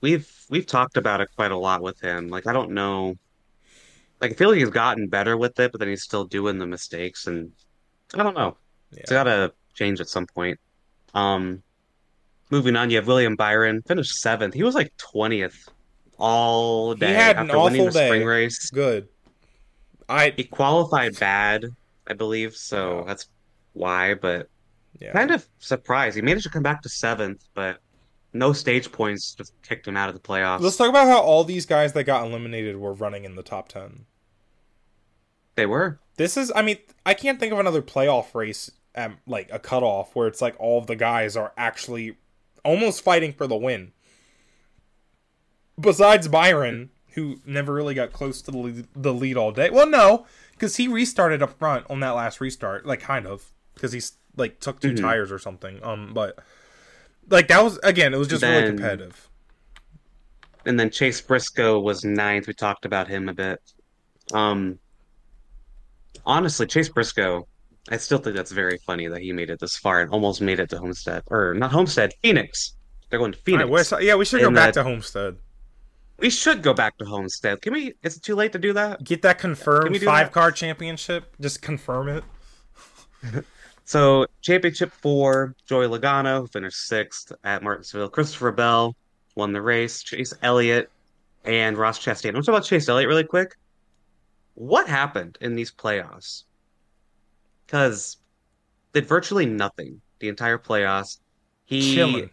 [0.00, 2.28] we've we've talked about it quite a lot with him.
[2.28, 3.16] Like I don't know,
[4.20, 6.66] like I feel like he's gotten better with it, but then he's still doing the
[6.66, 7.52] mistakes, and
[8.14, 8.56] I don't know.
[8.92, 10.58] It's got to change at some point.
[11.14, 11.62] Um,
[12.50, 14.54] moving on, you have William Byron finished seventh.
[14.54, 15.68] He was like twentieth
[16.18, 18.26] all day He had an winning awful the spring day.
[18.26, 18.70] race.
[18.70, 19.08] Good.
[20.08, 21.66] I He qualified bad,
[22.06, 23.04] I believe, so Yeah.
[23.06, 23.28] that's
[23.74, 24.14] why.
[24.14, 24.48] But
[25.00, 25.12] yeah.
[25.12, 26.16] kind of surprised.
[26.16, 27.80] He managed to come back to seventh, but
[28.32, 30.60] no stage points just kicked him out of the playoffs.
[30.60, 33.68] Let's talk about how all these guys that got eliminated were running in the top
[33.68, 34.06] ten.
[35.54, 36.00] They were.
[36.16, 40.14] This is, I mean, I can't think of another playoff race at like a cutoff
[40.14, 42.16] where it's like all of the guys are actually
[42.64, 43.92] almost fighting for the win.
[45.78, 49.68] Besides Byron, who never really got close to the lead, the lead all day.
[49.70, 53.92] Well, no, because he restarted up front on that last restart, like kind of, because
[53.92, 55.00] he's like took 2 Mhm.
[55.00, 55.82] tires or something.
[55.82, 56.38] Um, but
[57.28, 59.28] like that was again, it was just really competitive.
[60.64, 62.46] And then Chase Briscoe was ninth.
[62.48, 63.60] We talked about him a bit.
[64.32, 64.78] Um,
[66.24, 67.46] honestly, Chase Briscoe,
[67.88, 70.58] I still think that's very funny that he made it this far and almost made
[70.58, 71.22] it to Homestead.
[71.28, 72.74] Or not Homestead, Phoenix.
[73.10, 73.92] They're going to Phoenix.
[73.92, 75.36] right, yeah, we should go back that- to Homestead.
[76.18, 77.60] We should go back to Homestead.
[77.60, 77.92] Can we?
[78.02, 79.04] Is it too late to do that?
[79.04, 80.32] Get that Can confirmed five that?
[80.32, 81.36] car championship.
[81.38, 82.24] Just confirm it.
[83.86, 88.08] So, championship four, Joey Logano finished sixth at Martinsville.
[88.08, 88.96] Christopher Bell
[89.36, 90.02] won the race.
[90.02, 90.90] Chase Elliott
[91.44, 92.34] and Ross Chastain.
[92.34, 93.56] Let's talk about Chase Elliott really quick.
[94.54, 96.42] What happened in these playoffs?
[97.64, 98.16] Because
[98.92, 101.18] did virtually nothing the entire playoffs.
[101.66, 102.30] He chilling.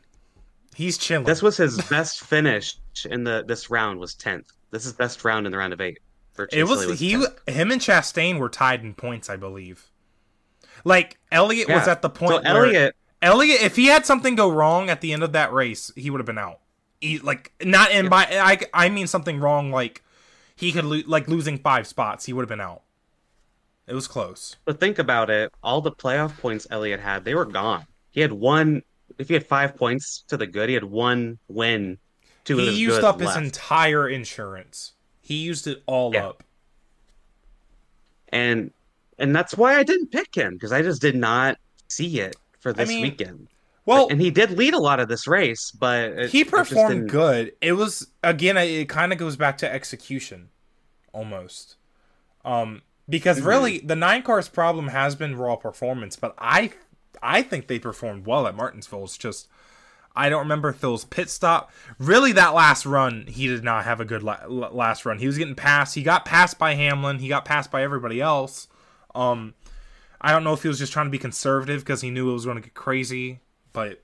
[0.73, 1.25] He's chilling.
[1.25, 4.47] this was his best finish in the this round was tenth.
[4.71, 5.99] This is best round in the round of eight.
[6.51, 7.49] it was, he 10th.
[7.49, 9.91] him and Chastain were tied in points, I believe.
[10.83, 14.49] Like Elliott was at the point So where Elliott Elliott, if he had something go
[14.51, 16.59] wrong at the end of that race, he would have been out.
[16.99, 20.03] He, like not in by I I mean something wrong like
[20.55, 22.81] he could lo- like losing five spots, he would have been out.
[23.87, 24.55] It was close.
[24.65, 25.51] But think about it.
[25.61, 27.85] All the playoff points Elliott had, they were gone.
[28.11, 28.83] He had one.
[29.17, 31.97] If he had five points to the good, he had one win
[32.45, 33.35] to he used up left.
[33.35, 34.93] his entire insurance.
[35.21, 36.27] He used it all Yeah.
[36.27, 36.43] up.
[38.29, 38.71] and
[39.19, 42.73] and that's why I didn't pick him because I just did not see it for
[42.73, 43.47] this mean, weekend.
[43.85, 47.07] Well, and he did lead a lot of this race, but it, he performed didn't-
[47.07, 47.53] good.
[47.61, 50.49] It was again, it, it kind of goes back to execution,
[51.13, 51.75] almost.
[52.45, 53.45] Um, because Mhm.
[53.45, 56.71] really, the nine cars problem has been raw performance, but I,
[57.21, 59.03] I think they performed well at Martinsville.
[59.03, 59.47] It's just
[60.15, 61.71] I don't remember Phil's pit stop.
[61.97, 65.17] Really, that last run, he did not have a good la- last run.
[65.17, 65.95] He was getting passed.
[65.95, 67.17] He got passed by Hamlin.
[67.17, 68.67] He got passed by everybody else.
[69.15, 69.53] Um,
[70.21, 72.33] I don't know if he was just trying to be conservative because he knew it
[72.33, 73.39] was going to get crazy,
[73.73, 74.01] but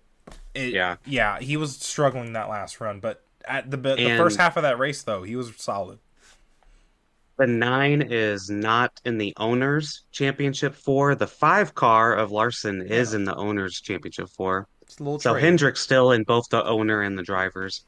[0.53, 0.97] it, Yeah.
[1.05, 2.99] yeah, he was struggling that last run.
[2.99, 5.99] But at the the And- first half of that race, though, he was solid.
[7.37, 11.15] The nine is not in the owners championship four.
[11.15, 14.67] The five car of Larson is in the owners championship four.
[14.81, 15.43] It's a little So trade.
[15.45, 17.85] Hendrick's still in both the owner and the drivers.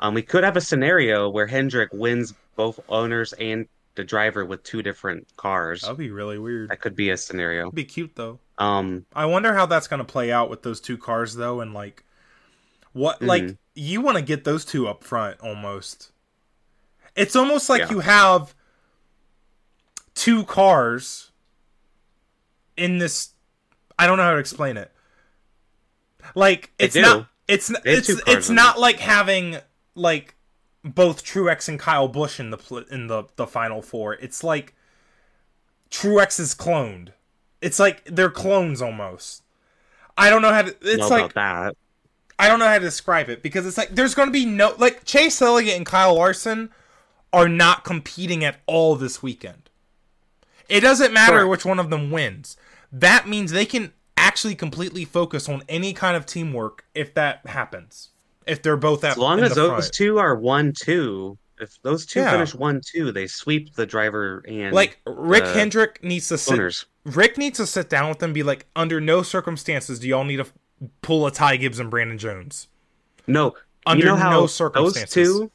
[0.00, 4.62] Um, we could have a scenario where Hendrick wins both owners and the driver with
[4.62, 5.82] two different cars.
[5.82, 6.70] That'd be really weird.
[6.70, 7.64] That could be a scenario.
[7.64, 8.38] That'd be cute though.
[8.58, 11.74] Um, I wonder how that's going to play out with those two cars though, and
[11.74, 12.04] like
[12.92, 13.58] what like Mhm.
[13.74, 16.10] you want to get those two up front almost.
[17.16, 17.90] It's almost like Yeah.
[17.90, 18.54] you have
[20.14, 21.30] two cars
[22.76, 23.30] in this.
[23.98, 24.90] I don't know how to explain it.
[26.34, 27.26] Like it's not.
[27.48, 29.56] It's it's it's not like having
[29.94, 30.34] like
[30.84, 34.14] both Truex and Kyle Busch in the pl- in the the final four.
[34.14, 34.74] It's like
[35.90, 37.10] Truex is cloned.
[37.60, 39.42] It's like they're clones almost.
[40.16, 40.76] I don't know how to.
[40.82, 41.76] It's know like that.
[42.38, 44.74] I don't know how to describe it because it's like there's going to be no
[44.78, 46.70] like Chase Elliott and Kyle Larson
[47.32, 49.70] are not competing at all this weekend.
[50.68, 51.50] It doesn't matter Correct.
[51.50, 52.56] which one of them wins.
[52.90, 58.10] That means they can actually completely focus on any kind of teamwork if that happens.
[58.46, 59.92] If they're both at As long as those front.
[59.92, 62.32] two are one two, if those two Yeah.
[62.32, 66.86] finish one two, they sweep the driver and like Rick Hendrick needs to sit owners.
[67.04, 70.24] Rick needs to sit down with them and be like, under no circumstances do y'all
[70.24, 70.46] need to
[71.00, 72.68] pull a Ty Gibbs and Brandon Jones.
[73.26, 73.54] No,
[73.86, 75.12] Under you know no those circumstances.
[75.12, 75.50] two,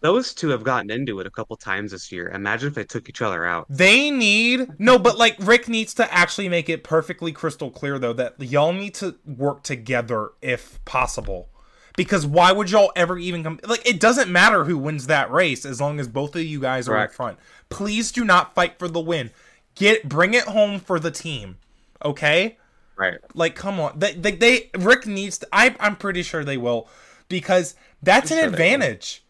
[0.00, 2.28] those two have gotten into it a couple times this year.
[2.28, 3.66] Imagine if they took each other out.
[3.70, 8.12] They need no, but like Rick needs to actually make it perfectly crystal clear though
[8.12, 11.48] that y'all need to work together if possible.
[11.96, 13.60] Because why would y'all ever even come?
[13.64, 16.88] Like it doesn't matter who wins that race as long as both of you guys
[16.88, 17.14] are in Correct.
[17.14, 17.38] front.
[17.68, 19.30] Please do not fight for the win.
[19.74, 21.56] Get bring it home for the team.
[22.04, 22.58] Okay?
[22.96, 23.18] Right.
[23.34, 23.98] Like, come on.
[23.98, 25.48] They, they, they Rick needs to.
[25.52, 26.88] I, I'm pretty sure they will
[27.28, 29.24] because that's I'm an sure advantage.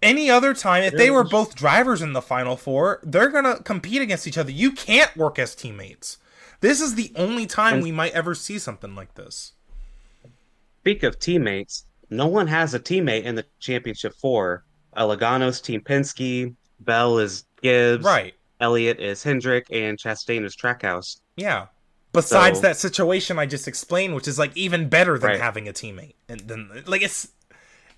[0.00, 4.00] Any other time, if they were both drivers in the final four, they're gonna compete
[4.00, 4.52] against each other.
[4.52, 6.18] You can't work as teammates.
[6.60, 9.54] This is the only time we might ever see something like this.
[10.82, 14.64] Speak of teammates, no one has a teammate in the championship four.
[14.96, 18.34] Uh, Logano's Team Penske, Bell is Gibbs, Right?
[18.60, 21.20] Elliott is Hendrick, and Chastain is Trackhouse.
[21.36, 21.66] Yeah.
[22.12, 25.40] Besides So- that situation I just explained, which is like even better than Right.
[25.40, 27.28] having a teammate, and then like it's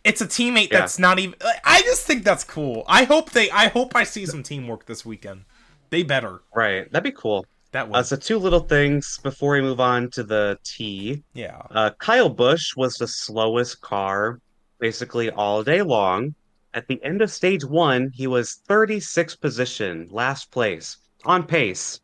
[0.02, 0.80] it's a teammate Yeah.
[0.80, 1.34] that's not even.
[1.44, 2.84] like, I just think that's cool.
[2.88, 3.50] I hope they.
[3.50, 5.44] I hope I see some teamwork this weekend.
[5.90, 6.40] They better.
[6.54, 7.46] Right, that'd be cool.
[7.72, 7.96] That would.
[7.96, 11.22] Uh, so two little things before we move on to the tea.
[11.34, 11.62] yeah.
[11.70, 14.40] Uh, Kyle Busch was the slowest car
[14.80, 16.34] basically all day long.
[16.72, 22.00] At the end of stage one, he was 36th position, last place, on pace.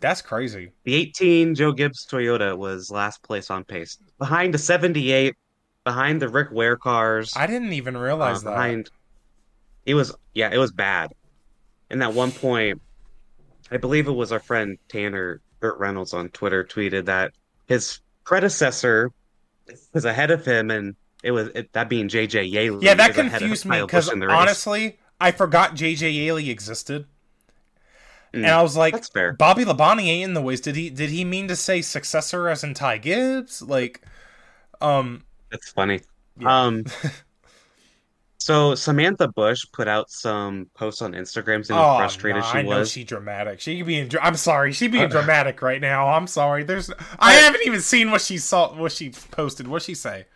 [0.00, 0.72] That's crazy.
[0.84, 5.34] The 18 Joe Gibbs Toyota was last place on pace, behind the 78,
[5.84, 7.32] behind the Rick Ware cars.
[7.34, 8.56] I didn't even realize uh, that.
[8.56, 8.90] behind.
[9.86, 11.12] It was yeah, it was bad.
[11.88, 12.82] And at one point,
[13.70, 17.32] I believe it was our friend Tanner Burt Reynolds on Twitter tweeted that
[17.66, 19.10] his predecessor
[19.92, 22.84] was ahead of him, and it was it, that being JJ Yeley.
[22.84, 24.36] yeah, that was ahead of confused me because Busch in the race.
[24.36, 27.06] honestly, I forgot JJ Yeley existed,
[28.32, 29.32] Mm, and I was like, that's fair.
[29.32, 30.60] Bobby Labonte ain't in the ways.
[30.60, 30.90] Did he?
[30.90, 33.62] Did he mean to say successor as in Ty Gibbs?
[33.62, 34.02] Like,
[34.80, 36.00] um, That's funny.
[36.38, 36.64] Yeah.
[36.64, 36.84] Um,
[38.46, 42.58] so Samantha Busch put out some posts on Instagram saying oh, how frustrated nah, she
[42.58, 42.92] I know was.
[42.92, 43.58] she dramatic.
[43.58, 44.08] She being.
[44.22, 44.70] I'm sorry.
[44.70, 46.06] She being Uh, dramatic right now.
[46.06, 46.62] I'm sorry.
[46.62, 46.88] There's.
[47.18, 48.72] I haven't even seen what she saw.
[48.72, 49.66] What she posted.
[49.66, 50.26] What she say?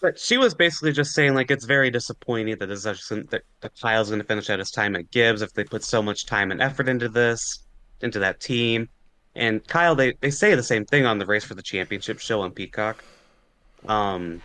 [0.00, 3.42] But she was basically just saying like it's very disappointing that this isn't- that,
[3.80, 6.52] Kyle's going to finish at his time at Gibbs if they put so much time
[6.52, 7.64] and effort into this,
[8.00, 8.88] into that team.
[9.34, 12.42] And Kyle, they, they say the same thing on the Race for the Championship show
[12.42, 13.02] on Peacock.
[13.88, 14.40] Um,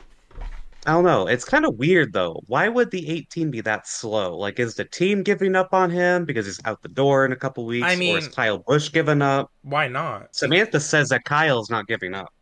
[0.87, 1.27] I don't know.
[1.27, 2.41] It's kind of weird though.
[2.47, 4.37] Why would the 18 be that slow?
[4.37, 7.35] Like, is the team giving up on him because he's out the door in a
[7.35, 7.85] couple weeks?
[7.85, 9.51] I or is mean- Kyle Busch giving up?
[9.63, 10.33] Why not?
[10.33, 12.33] Samantha says that Kyle's not giving up.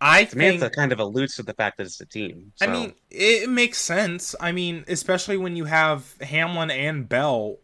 [0.00, 0.30] I think.
[0.30, 2.52] Samantha kind of alludes to the fact that it's the team.
[2.60, 4.34] I mean, it makes sense.
[4.40, 7.58] I mean, especially when you have Hamlin and Bell,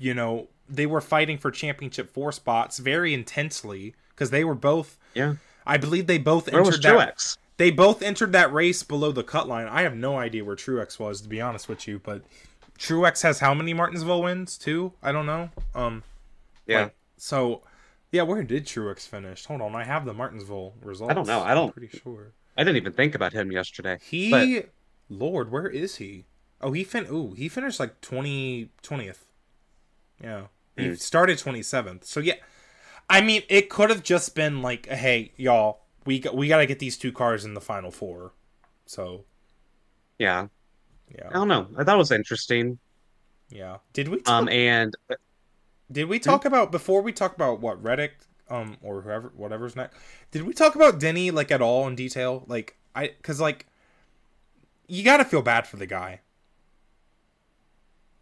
[0.00, 4.96] you know, they were fighting for championship four spots very intensely because they were both.
[5.14, 5.34] yeah.
[5.66, 7.16] I believe they both Where was entered that.
[7.16, 7.36] Truex?
[7.58, 9.66] They both entered that race below the cut line.
[9.66, 11.98] I have no idea where Truex was, to be honest with you.
[11.98, 12.22] But
[12.78, 14.56] Truex has how many Martinsville wins?
[14.56, 14.92] Two?
[15.02, 15.50] I don't know.
[15.74, 16.02] Um,
[16.66, 16.84] Yeah.
[16.84, 17.62] like, so,
[18.12, 19.44] yeah, where did Truex finish?
[19.46, 21.10] Hold on, I have the Martinsville results.
[21.10, 21.40] I don't know.
[21.40, 22.32] I don't- I'm pretty sure.
[22.56, 23.98] I didn't even think about him yesterday.
[24.02, 24.70] He, But-
[25.10, 26.24] Lord, where is he?
[26.60, 27.06] Oh, he fin.
[27.10, 29.24] Ooh, he finished like 20, 20th.
[30.22, 30.94] Yeah, he Hmm.
[30.94, 32.04] started twenty seventh.
[32.04, 32.34] So yeah,
[33.08, 36.66] I mean, it could have just been like, hey, y'all, we got, we got to
[36.66, 38.32] get these two cars in the final four.
[38.86, 39.24] So
[40.18, 40.48] Yeah.
[41.14, 41.28] yeah.
[41.28, 41.68] I don't know.
[41.76, 42.78] I thought it was interesting.
[43.50, 43.78] yeah.
[43.92, 44.94] Did we talk, Um, and
[45.90, 48.18] did we talk about before we talk about what Reddick
[48.50, 49.96] um or whoever whatever's next?
[50.30, 52.44] Did we talk about Denny like at all in detail?
[52.46, 53.66] Like I because like
[54.86, 56.20] you got to feel bad for the guy.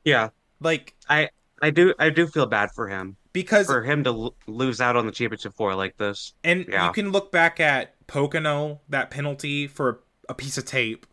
[0.04, 4.10] yeah, Like I I do I do feel bad for him because for him to
[4.10, 6.32] l lose out on the championship four like this.
[6.42, 6.86] And Yeah.
[6.86, 11.06] you can look back at Pocono, that penalty for a piece of tape.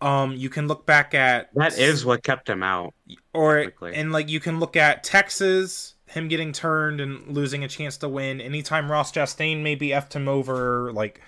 [0.00, 2.94] Um, you can look back at That is what kept him out.
[3.32, 3.94] or quickly.
[3.94, 8.08] and like you can look at Texas, him getting turned and losing a chance to
[8.08, 8.40] win.
[8.40, 11.20] Anytime Ross Chastain maybe effed him over, like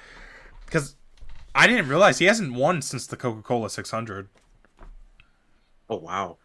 [0.66, 0.94] because
[1.54, 4.28] I didn't realize he hasn't won since the Coca Cola 600.
[5.90, 6.38] Oh wow.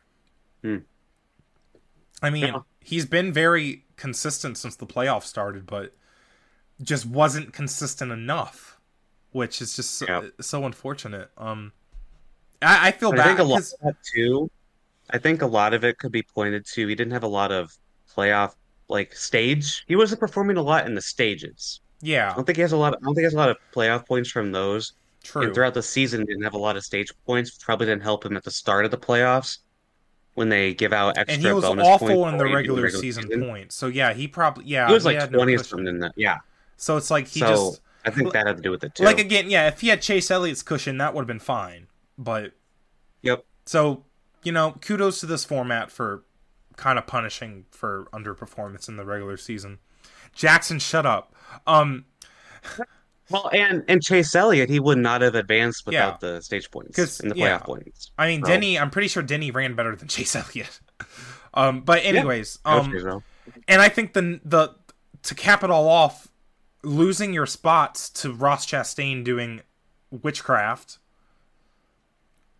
[2.23, 2.59] I mean, Yeah.
[2.83, 5.93] He's been very consistent since the playoffs started, but
[6.81, 8.79] just wasn't consistent enough,
[9.31, 10.31] which is just so, Yep.
[10.41, 11.29] so unfortunate.
[11.37, 11.71] Um,
[12.61, 14.49] I, I feel I bad think a lot 'cause- of that too
[15.13, 17.51] I think a lot of it could be pointed to he didn't have a lot
[17.51, 17.75] of
[18.15, 18.55] playoff
[18.87, 19.83] like stage.
[19.87, 21.81] He wasn't performing a lot in the stages.
[22.01, 22.93] Yeah, I don't think he has a lot.
[22.93, 24.93] I don't think he has a lot of playoff points from those.
[25.23, 25.53] And true.
[25.53, 27.51] throughout the season, didn't have a lot of stage points.
[27.51, 29.57] Probably didn't help him at the start of the playoffs
[30.33, 31.33] when they give out extra.
[31.35, 33.43] And he was awful in the what you do in the regular regular season season.
[33.45, 33.75] points.
[33.75, 35.69] So yeah, he probably yeah He was he like had no 20 or cushion.
[35.69, 36.13] something in that.
[36.15, 36.37] Yeah.
[36.77, 39.03] So it's like he So just I think that had to do with it too.
[39.03, 41.87] like again, yeah, if he had Chase Elliott's cushion, that would have been fine.
[42.17, 42.53] But
[43.21, 43.45] Yep.
[43.65, 44.05] so,
[44.43, 46.23] you know, kudos to this format for
[46.77, 49.77] kind of punishing for underperformance in the regular season.
[50.33, 51.35] Jackson, shut up.
[51.67, 52.05] Um
[53.31, 56.29] Well, and and Chase Elliott, he would not have advanced without Yeah.
[56.35, 57.57] the stage points and the yeah.
[57.59, 58.11] playoff points.
[58.17, 60.79] I mean Denny, I'm pretty sure Denny ran better than Chase Elliott.
[61.53, 63.23] um but anyways, I would um
[63.67, 64.75] and I think the the
[65.23, 66.27] to cap it all off,
[66.83, 69.61] losing your spots to Ross Chastain doing
[70.09, 70.97] witchcraft,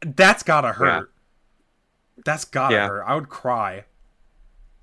[0.02, 1.12] that's gotta hurt.
[2.24, 2.88] That's gotta Yeah.
[2.88, 3.04] hurt.
[3.04, 3.86] I would cry.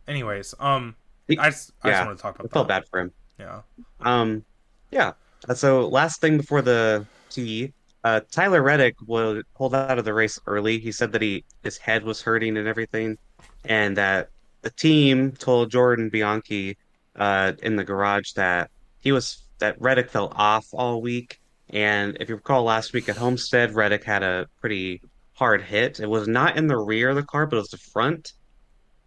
[0.06, 0.96] Anyways, um,
[1.38, 2.82] I just, I just want to talk I about felt that.
[2.82, 3.12] bad for him.
[3.38, 3.60] Yeah,
[4.00, 4.44] Um,
[4.90, 5.12] yeah.
[5.46, 7.72] Uh, So last thing before the tea,
[8.04, 10.78] uh, Tyler Reddick was pulled out of the race early.
[10.78, 13.18] He said that he his head was hurting and everything,
[13.64, 14.30] and that
[14.62, 16.76] the team told Jordan Bianchi
[17.16, 18.70] uh, in the garage that
[19.00, 21.40] he was that Reddick fell off all week.
[21.70, 25.02] And if you recall last week at Homestead, Reddick had a pretty
[25.34, 26.00] hard hit.
[26.00, 28.32] It was not in the rear of the car, but it was the front.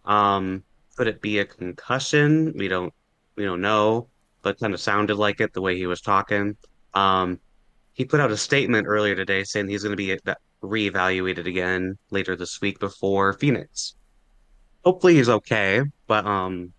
[0.05, 0.63] Um,
[0.95, 2.53] could it be a concussion?
[2.55, 2.93] We don't
[3.35, 4.07] we don't know
[4.41, 6.55] but kind of sounded like it the way he was talking.
[6.93, 7.39] Um,
[7.93, 11.97] he put out a statement earlier today saying he's going to be eva- reevaluated again
[12.09, 13.95] later this week before Phoenix.
[14.83, 16.73] Hopefully he's okay, but um,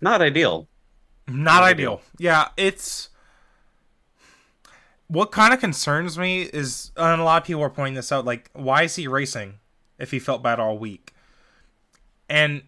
[0.00, 0.68] not ideal.
[1.26, 2.00] not Not ideal.
[2.18, 3.08] Yeah, it's
[5.08, 8.24] what kind of concerns me is, and a lot of people are pointing this out.
[8.24, 9.54] Like, why is he racing
[9.98, 11.12] if he felt bad all week?
[12.28, 12.62] And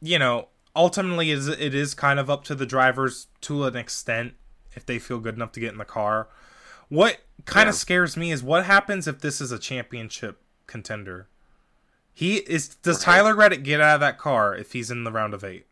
[0.00, 4.34] you know, ultimately, is it is kind of up to the drivers to an extent
[4.74, 6.28] if they feel good enough to get in the car.
[6.88, 11.28] What kind of scares me is what happens if this is a championship contender.
[12.12, 12.68] He is.
[12.76, 13.16] Does Right.
[13.16, 15.66] Tyler Reddick get out of that car if he's in the round of eight?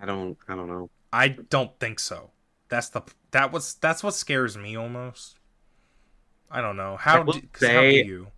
[0.00, 0.90] I don't, I don't know.
[1.12, 2.30] I don't think so.
[2.68, 5.38] That's the that was that's what scares me almost.
[6.50, 7.22] I don't know how.
[7.22, 8.28] Do, 'cause how do you?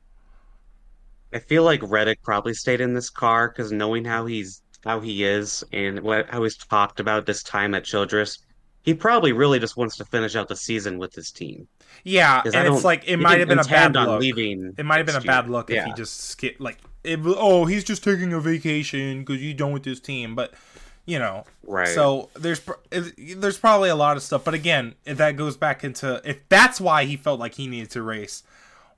[1.32, 5.24] I feel like Reddick probably stayed in this car because knowing how he's how he
[5.24, 8.38] is and what how he's talked about this time at Childress,
[8.82, 11.66] he probably really just wants to finish out the season with his team.
[12.04, 14.20] Yeah, and it's like it might have been a bad look.
[14.20, 17.64] leaving It might have been a bad look if he just skip like it, oh
[17.64, 20.54] he's just taking a vacation because he's done with his team, but
[21.04, 21.88] you know Right.
[21.88, 22.60] So there's
[22.90, 26.80] there's probably a lot of stuff, but again, if that goes back into if that's
[26.80, 28.44] why he felt like he needed to race.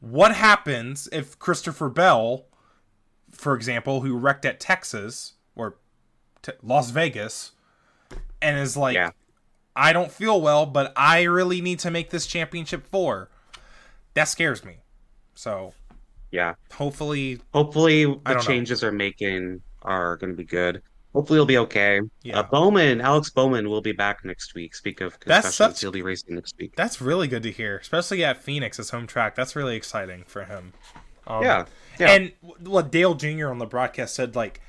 [0.01, 2.45] What happens if Christopher Bell,
[3.33, 5.33] for example, who wrecked at Texas
[6.43, 7.53] t- Las Vegas,
[8.43, 9.11] and is like, Yeah.
[9.77, 13.31] I don't feel well, but I really need to make this championship four.
[14.15, 14.79] That scares me.
[15.35, 15.73] So
[16.33, 16.55] yeah.
[16.73, 18.41] hopefully, Hopefully the don't know.
[18.41, 20.83] changes are making are going to be good.
[21.15, 22.01] Hopefully he'll be okay.
[22.23, 22.41] Yeah.
[22.41, 24.75] Uh, Bowman, Alex Bowman will be back next week.
[24.75, 26.75] Speak of That's such- he'll be racing next week.
[26.77, 29.35] that's really good to hear, especially at Phoenix, his home track.
[29.37, 30.73] That's really exciting for him.
[31.27, 31.65] Um, yeah.
[32.01, 32.11] Yeah.
[32.13, 33.49] And what Dale Jr.
[33.49, 34.61] on the broadcast said, like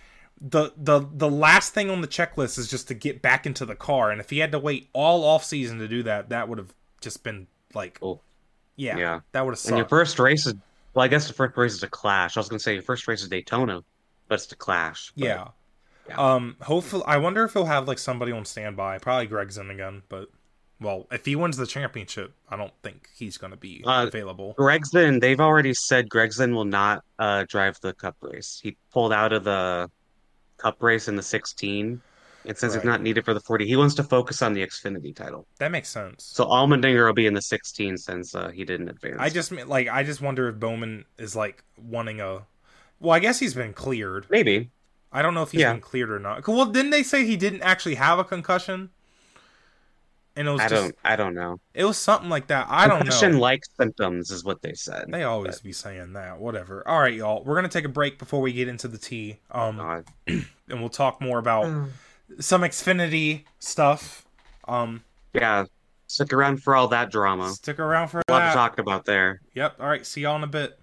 [0.42, 3.76] the the the last thing on the checklist is just to get back into the
[3.76, 6.58] car, and if he had to wait all off season to do that, that would
[6.58, 8.22] have just been like, Oh.
[8.76, 9.20] yeah, Yeah.
[9.34, 10.54] that would have and your first race is
[10.94, 12.36] well, I guess the first race is a clash.
[12.36, 13.84] I was going to say your first race is Daytona,
[14.28, 15.12] but it's the clash.
[15.16, 15.48] But yeah.
[16.08, 16.16] yeah.
[16.18, 16.56] Um.
[16.62, 18.98] Hopefully, I wonder if he'll have like somebody on standby.
[19.00, 20.30] Probably Gragson again, but
[20.82, 24.56] well, if he wins the championship, I don't think he's going to be Uh, available.
[24.58, 28.60] Gragson, they've already said Gragson will not uh, drive the Cup race.
[28.64, 29.92] He pulled out of the
[30.60, 32.02] Cup race in the 16
[32.46, 32.82] and says Right.
[32.82, 33.66] he's not needed for the 40.
[33.68, 35.48] He wants to focus on the Xfinity title.
[35.60, 36.24] That makes sense.
[36.24, 39.18] So Allmendinger will be in the 16 since uh, he didn't advance.
[39.20, 42.46] I just like I just wonder if Bowman is like wanting a.
[43.00, 44.28] Well, I guess he's been cleared.
[44.30, 44.72] maybe.
[45.12, 45.72] I don't know if he's Yeah.
[45.74, 46.48] been cleared or not.
[46.48, 48.92] Well, didn't they say he didn't actually have a concussion?
[50.36, 50.96] And it was I just don't.
[51.04, 51.60] I don't know.
[51.74, 52.68] it was something like that.
[52.70, 53.04] I don't know.
[53.04, 55.06] Concussion-like symptoms is what they said.
[55.10, 56.40] They always be saying that.
[56.40, 56.88] Whatever.
[56.88, 57.44] All right, y'all.
[57.44, 59.40] We're gonna take a break before we get into the tea.
[59.52, 61.90] Um, Uh, and we'll talk more about
[62.40, 64.26] some Xfinity stuff.
[64.68, 65.04] Um,
[65.34, 65.66] yeah,
[66.08, 67.50] stick around for all that drama.
[67.52, 69.42] stick around for A lot to talk about there.
[69.56, 69.76] Yep.
[69.80, 70.06] All right.
[70.06, 70.80] See y'all in a bit.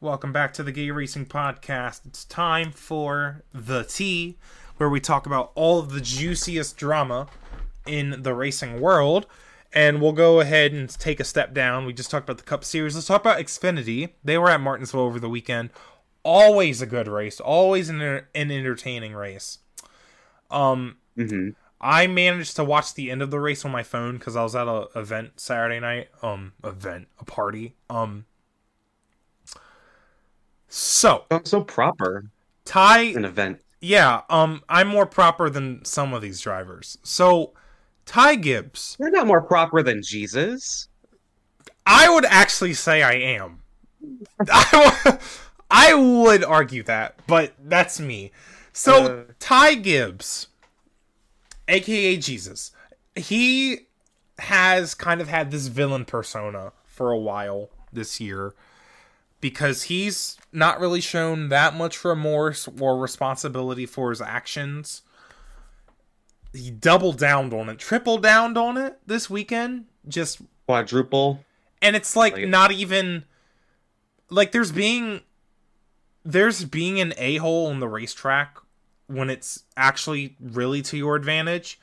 [0.00, 2.04] Welcome back to the Gay Racing Podcast.
[2.06, 4.36] It's time for the tea,
[4.76, 7.26] where we talk about all of the juiciest drama
[7.86, 9.26] in the racing world.
[9.72, 11.84] and we'll go ahead and take a step down.
[11.84, 12.94] We just talked about the Cup Series.
[12.94, 14.10] Let's talk about Xfinity.
[14.22, 15.70] They were at Martinsville over the weekend.
[16.22, 17.40] Always a good race.
[17.40, 19.58] Always an, an entertaining race.
[20.50, 24.36] Um, hmm I managed to watch the end of the race on my phone because
[24.36, 26.08] I was at a event Saturday night.
[26.22, 27.76] Um, event, a party.
[27.90, 28.26] Um,
[30.68, 32.30] so I'm so proper.
[32.64, 33.62] Ty, An event.
[33.80, 34.22] yeah.
[34.30, 36.98] Um, I'm more proper than some of these drivers.
[37.02, 37.54] So
[38.06, 40.88] Ty Gibbs, You're not more proper than Jesus.
[41.86, 43.60] I would actually say I am.
[44.52, 44.68] I,
[45.04, 45.18] w-
[45.70, 48.30] I would argue that, but that's me.
[48.72, 49.32] So Uh.
[49.38, 50.48] Ty Gibbs,
[51.68, 52.72] aka Jesus,
[53.16, 53.80] he
[54.38, 58.54] has kind of had this villain persona for a while this year
[59.40, 65.02] because he's not really shown that much remorse or responsibility for his actions.
[66.54, 69.86] He double down on it, triple down on it this weekend.
[70.08, 71.44] Just Quadruple.
[71.82, 73.24] and it's like Like- not even
[74.30, 75.20] like there's being
[76.24, 78.56] there's being an a-hole on the racetrack
[79.08, 81.78] when it's actually really to your advantage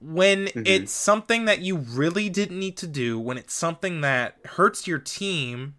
[0.00, 0.62] when Mhm.
[0.66, 4.98] it's something that you really didn't need to do when it's something that hurts your
[4.98, 5.74] team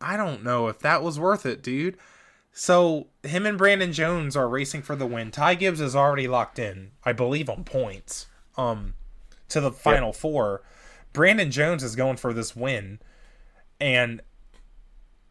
[0.00, 1.96] i don't know if that was worth it dude
[2.52, 5.30] so him and brandon jones are racing for the win.
[5.30, 8.26] Ty gibbs is already locked in i believe on points
[8.56, 8.94] um
[9.48, 10.62] to the final four.
[11.12, 12.98] Brandon jones is going for this win
[13.80, 14.22] and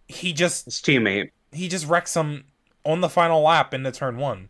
[0.07, 1.31] he just His teammate.
[1.51, 2.45] he just wrecks him
[2.85, 4.49] on the final lap into turn one.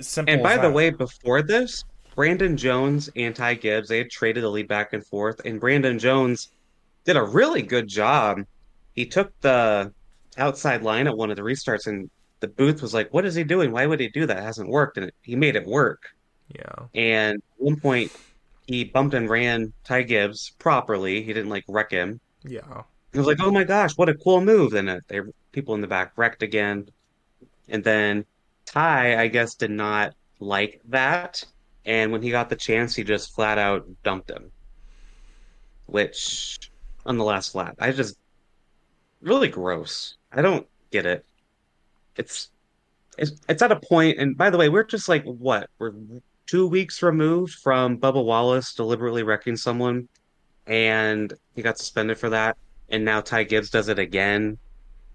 [0.00, 1.84] Simple And by the way, before this,
[2.14, 5.98] Brandon Jones and Ty Gibbs, they had traded the lead back and forth, and Brandon
[5.98, 6.50] Jones
[7.04, 8.44] did a really good job.
[8.94, 9.92] He took the
[10.38, 12.10] outside line at one of the restarts, and
[12.40, 13.72] the booth was like, What is he doing?
[13.72, 14.38] Why would he do that?
[14.38, 14.98] It hasn't worked.
[14.98, 16.02] And he made it work.
[16.48, 18.12] yeah And at one point,
[18.66, 21.22] he bumped and ran Ty Gibbs properly.
[21.22, 22.20] He didn't like wreck him.
[22.44, 22.82] yeah
[23.12, 24.72] It was like, oh my gosh, what a cool move.
[24.72, 25.20] Then uh, they
[25.52, 26.88] people in the back wrecked again.
[27.68, 28.26] And then
[28.66, 31.44] Ty, I guess, did not like that.
[31.84, 34.52] And when he got the chance, he just flat out dumped him.
[35.86, 36.70] Which
[37.04, 38.16] on the last lap, I just
[39.20, 40.16] really gross.
[40.36, 41.24] I don't get it.
[42.16, 42.50] It's
[43.18, 45.68] it's it's at a point, and by the way, we're just like what?
[45.78, 45.92] We're
[46.46, 50.08] two weeks removed from Bubba Wallace deliberately wrecking someone,
[50.66, 52.56] and he got suspended for that
[52.88, 54.58] and now Ty Gibbs does it again.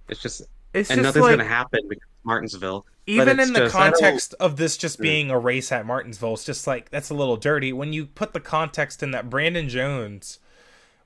[0.09, 0.41] It's just
[0.73, 2.85] it's and just nothing's like gonna happen because Martinsville.
[3.05, 5.03] even in the just- context of this just Mm.
[5.03, 8.33] being a race at martinsville it's just like that's a little dirty when you put
[8.33, 10.37] the context in that brandon jones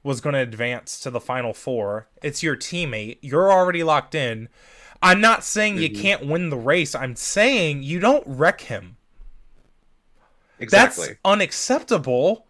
[0.05, 4.47] was going to advance to the final four it's your teammate you're already locked in
[5.01, 6.01] i'm not saying you Mhm.
[6.01, 8.95] can't win the race i'm saying you don't wreck him
[10.57, 11.07] Exactly.
[11.07, 12.45] That's unacceptable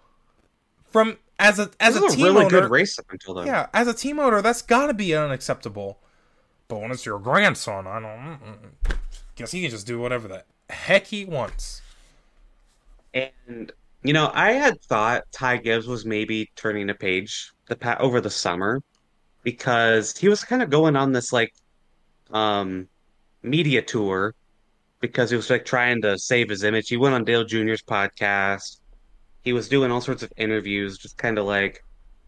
[0.92, 2.62] from as a as this a is a team really owner.
[2.62, 3.48] good race up until then.
[3.48, 5.98] Yeah, as a team owner, that's got to be unacceptable.
[6.68, 8.40] But when it's your grandson, I don't.
[8.40, 8.98] mm-mm.
[9.36, 11.82] Guess he can just do whatever the heck he wants.
[13.12, 13.72] And
[14.08, 18.22] you know, I had thought Ty Gibbs was maybe turning a page the pa over
[18.22, 18.82] the summer
[19.44, 21.54] because he was kind of going on this like
[22.32, 22.88] um
[23.42, 24.34] media tour
[25.00, 26.88] because he was like trying to save his image.
[26.88, 28.80] He went on Dale Jr.'s podcast.
[29.44, 31.84] He was doing all sorts of interviews, just kind of like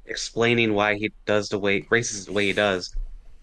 [0.05, 2.95] explaining why he does the way races the way he does.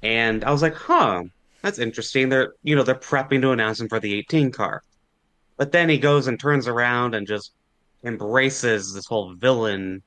[0.02, 1.24] And I was like, huh,
[1.62, 2.28] that's interesting.
[2.28, 4.82] They're you know, they're prepping to announce him for the 18 car.
[5.56, 7.52] But then he goes and turns around and just
[8.04, 10.02] embraces this whole villain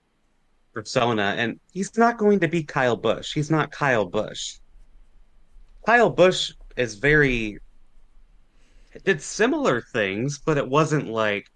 [0.74, 1.36] persona.
[1.38, 3.34] And he's not going to be Kyle Busch.
[3.34, 4.60] He's not Kyle Busch.
[5.86, 7.60] Kyle Busch is very
[9.04, 11.50] did similar things, but it wasn't like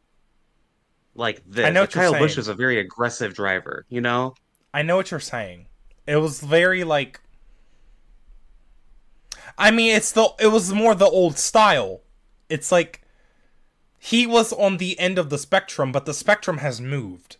[1.16, 1.66] like this.
[1.66, 4.36] I know Like, what you're Kyle Busch is a very aggressive driver, you know?
[4.74, 5.68] I know what you're saying.
[6.08, 7.20] It was very like.
[9.58, 12.02] I mean, it's the it was more the old style.
[12.50, 13.01] It's like
[14.04, 17.38] he was on the end of the spectrum, but the spectrum has moved.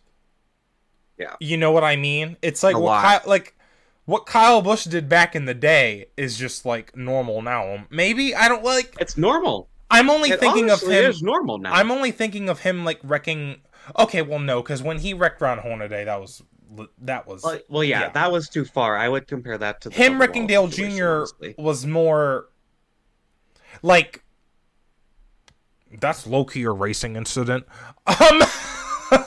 [1.18, 1.34] Yeah.
[1.40, 2.36] You know what I mean?
[2.40, 3.02] It's like what.
[3.02, 3.56] Kyle, like
[4.04, 7.86] what Kyle Busch did back in the day is just like normal now.
[7.90, 8.94] Maybe I don't like.
[9.00, 9.68] It's normal.
[9.90, 10.90] I'm only It thinking of him.
[11.10, 11.72] is normal now.
[11.72, 13.56] I'm only thinking of him like wrecking.
[13.98, 16.42] Okay, well, no, because when he wrecked Ron Hornaday, that was
[17.00, 18.08] that was Well, well, yeah, Yeah.
[18.10, 18.96] that was too far.
[18.96, 21.08] I would compare that to the him wrecking Dale Jr.
[21.08, 21.54] honestly.
[21.58, 22.46] was more
[23.82, 24.22] like
[26.00, 27.64] that's low key a racing incident.
[28.06, 28.42] Um,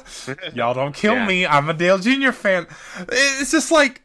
[0.54, 1.28] y'all don't kill Yeah.
[1.28, 1.46] me.
[1.46, 2.32] I'm a Dale Jr.
[2.32, 2.68] fan.
[3.12, 4.02] It's just like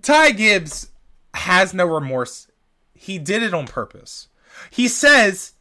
[0.00, 0.90] Ty Gibbs
[1.34, 2.48] has no remorse.
[2.94, 4.28] He did it on purpose.
[4.70, 5.52] He says,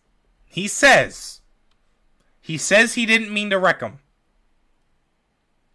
[0.46, 1.42] he says,
[2.40, 4.00] he says he didn't mean to wreck him.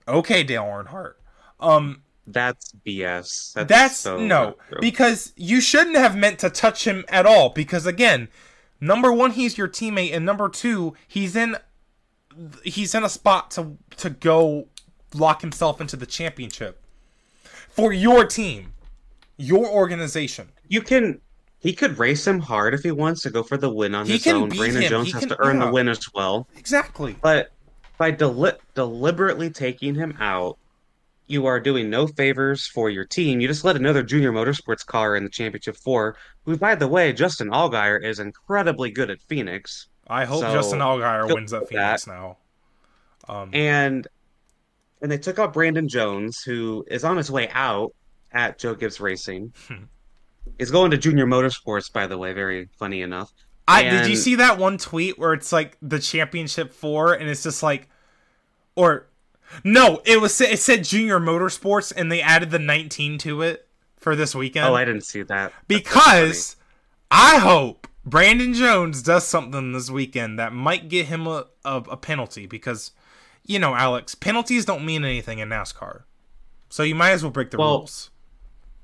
[0.08, 1.14] Okay, Dale Earnhardt.
[1.58, 3.54] Um, That's BS.
[3.54, 7.50] That's, That's so no, because you shouldn't have meant to touch him at all.
[7.50, 8.28] Because again,
[8.80, 11.56] number one, he's your teammate, and number two, he's in
[12.64, 14.66] he's in a spot to to go
[15.14, 16.82] lock himself into the championship
[17.70, 18.72] for your team,
[19.36, 20.48] your organization.
[20.68, 21.20] you can.
[21.58, 24.12] He could race him hard if he wants to go for the win on He
[24.18, 24.50] his own.
[24.50, 24.88] Brandon him.
[24.90, 25.66] Jones He has can- to earn yeah.
[25.66, 26.46] the win as well.
[26.56, 27.16] Exactly.
[27.20, 27.50] But
[27.98, 30.58] by deli- deliberately taking him out,
[31.26, 33.40] you are doing no favors for your team.
[33.40, 37.12] You just let another junior motorsports car in the championship four, who, by the way,
[37.12, 39.88] Justin Allgaier is incredibly good at Phoenix.
[40.06, 42.38] I hope So, Justin Allgaier wins at Phoenix now.
[43.28, 44.06] Um, And
[45.02, 47.92] and they took out Brandon Jones, who is on his way out
[48.32, 49.52] at Joe Gibbs Racing.
[49.68, 49.84] Hmm.
[50.58, 53.32] is going to junior motorsports, by the way, very funny enough.
[53.68, 57.42] I did you see that one tweet where it's like the championship four and it's
[57.42, 57.88] just like
[58.76, 59.08] or
[59.64, 63.66] no, it was it said junior motorsports and they added the 19 to it
[63.96, 65.52] for this weekend Oh, I didn't see that.
[65.68, 66.56] because
[67.10, 71.96] I hope Brandon Jones does something this weekend that might get him a, a, a
[71.96, 72.92] penalty because
[73.48, 76.02] you know, Alex, penalties don't mean anything in NASCAR.
[76.68, 78.10] So you might as well break the Well, rules.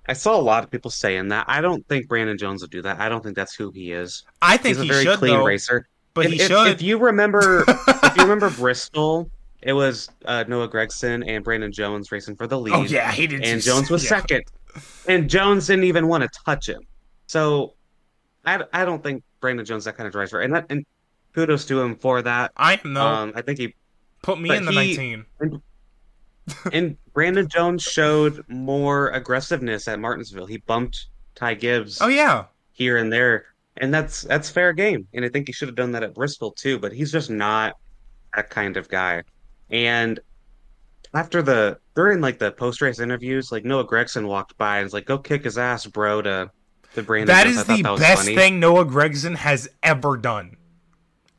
[0.08, 1.46] I saw a lot of people saying that.
[1.48, 3.00] I don't think Brandon Jones would do that.
[3.00, 4.22] I don't think that's who he is.
[4.40, 5.88] I think He's a he very should clean though, racer.
[6.14, 6.68] but if, he if- should.
[6.68, 9.28] If you remember, if you remember Bristol,
[9.62, 12.74] it was uh, Noah Gragson and Brandon Jones racing for the lead.
[12.74, 13.42] oh yeah, he did.
[13.44, 14.08] and just- Jones was yeah.
[14.10, 14.44] second,
[15.08, 16.80] and Jones didn't even want to touch him.
[17.26, 17.74] So,
[18.44, 20.84] I, I don't think Brandon Jones that kind of driver, and that and
[21.34, 22.52] kudos to him for that.
[22.56, 23.06] I know.
[23.06, 23.74] Um, I think he
[24.22, 25.62] Put me in the he- 19.
[26.72, 30.46] and Brandon Jones showed more aggressiveness at Martinsville.
[30.46, 32.44] He bumped Ty Gibbs Oh yeah.
[32.72, 33.46] here and there,
[33.76, 35.06] and that's that's fair game.
[35.14, 36.78] And I think he should have done that at Bristol too.
[36.78, 37.74] But he's just not
[38.34, 39.22] that kind of guy.
[39.72, 40.20] And
[41.14, 44.92] after the during like the post race interviews, like Noah Gragson walked by and was
[44.92, 46.50] like, "Go kick his ass, bro." To
[46.94, 47.34] to Brandon.
[47.34, 48.36] That is the that best funny.
[48.36, 50.56] thing Noah Gragson has ever done.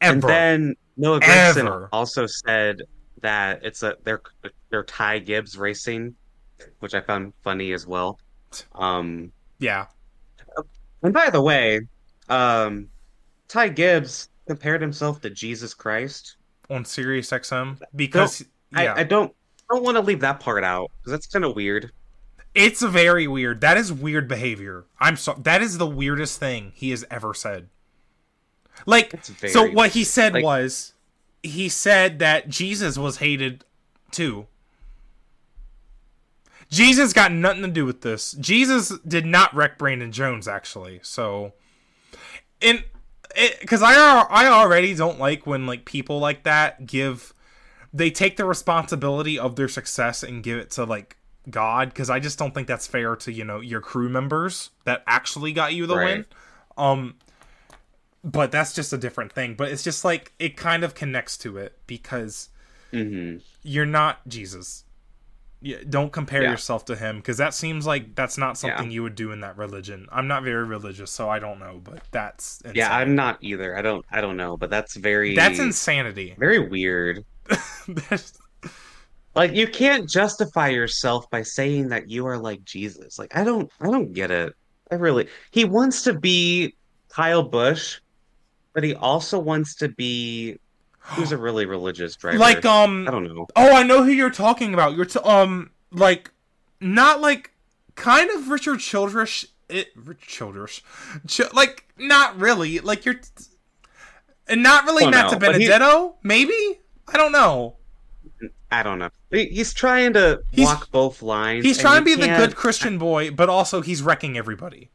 [0.02, 0.14] Ever.
[0.14, 1.90] And then Noah Gragson Ever.
[1.92, 2.82] also said
[3.22, 4.22] that it's a they're
[4.70, 6.16] they're Ty Gibbs racing,
[6.80, 8.20] which I found funny as well.
[8.76, 9.88] Um, yeah.
[11.02, 11.82] and by the way,
[12.30, 12.90] um,
[13.48, 16.38] Ty Gibbs compared himself to Jesus Christ.
[16.74, 19.34] On Sirius XM because yeah, I, I don't
[19.70, 21.92] I don't want to leave that part out because that's kind of weird.
[22.56, 23.62] it's very weird.
[23.62, 24.86] That is weird behavior.
[25.00, 27.70] I'm so that is the weirdest thing he has ever said.
[28.86, 30.94] Like so what he said like- was
[31.44, 33.66] he said that Jesus was hated
[34.12, 34.48] too.
[36.70, 38.32] Jesus got nothing to do with this.
[38.32, 41.00] Jesus did not wreck Brandon Jones actually.
[41.04, 41.54] So
[42.62, 42.84] and
[43.62, 47.34] because I I already don't like when like people like that give
[47.94, 51.18] they take the responsibility of their success and give it to like
[51.50, 55.04] God because I just don't think that's fair to you know your crew members that
[55.08, 56.06] actually got you the Right.
[56.06, 56.26] win.
[56.78, 57.16] Um,
[58.24, 59.56] but that's just a different thing.
[59.56, 62.50] But it's just like it kind of connects to it because
[62.92, 64.83] hmm you're not Jesus.
[65.66, 66.52] Yeah, don't compare Yeah.
[66.52, 69.58] yourself to him because that seems like that's not something you would do in that
[69.58, 70.08] religion.
[70.12, 72.62] I'm not very religious, so I don't know, but that's.
[72.76, 73.78] Yeah, I'm not either.
[73.78, 76.36] I don't I don't know, but that's very that's insanity.
[76.38, 77.24] very weird.
[79.36, 83.18] Like you can't justify yourself by saying that you are like Jesus.
[83.18, 84.54] Like I don't I don't get it.
[84.92, 86.76] I really he wants to be
[87.10, 88.00] Kyle Busch,
[88.74, 90.60] but he also wants to be
[91.04, 92.38] who's a really religious driver.
[92.38, 93.48] like um I don't know.
[93.56, 94.96] Oh, I know who you're talking about.
[94.96, 96.32] You're t- um like
[96.80, 97.52] not like
[97.96, 99.46] kind of Richard Childress.
[99.70, 100.82] It Richard Childress,
[101.28, 102.80] Ch- like not really.
[102.80, 103.16] Like you're,
[104.48, 106.16] and not really Oh, Matt no, but he- Benedetto.
[106.24, 107.78] Maybe I don't know.
[108.72, 109.10] I don't know.
[109.30, 111.64] He's trying to He's- walk both lines.
[111.64, 114.90] He's trying to be the good Christian boy, but also he's wrecking everybody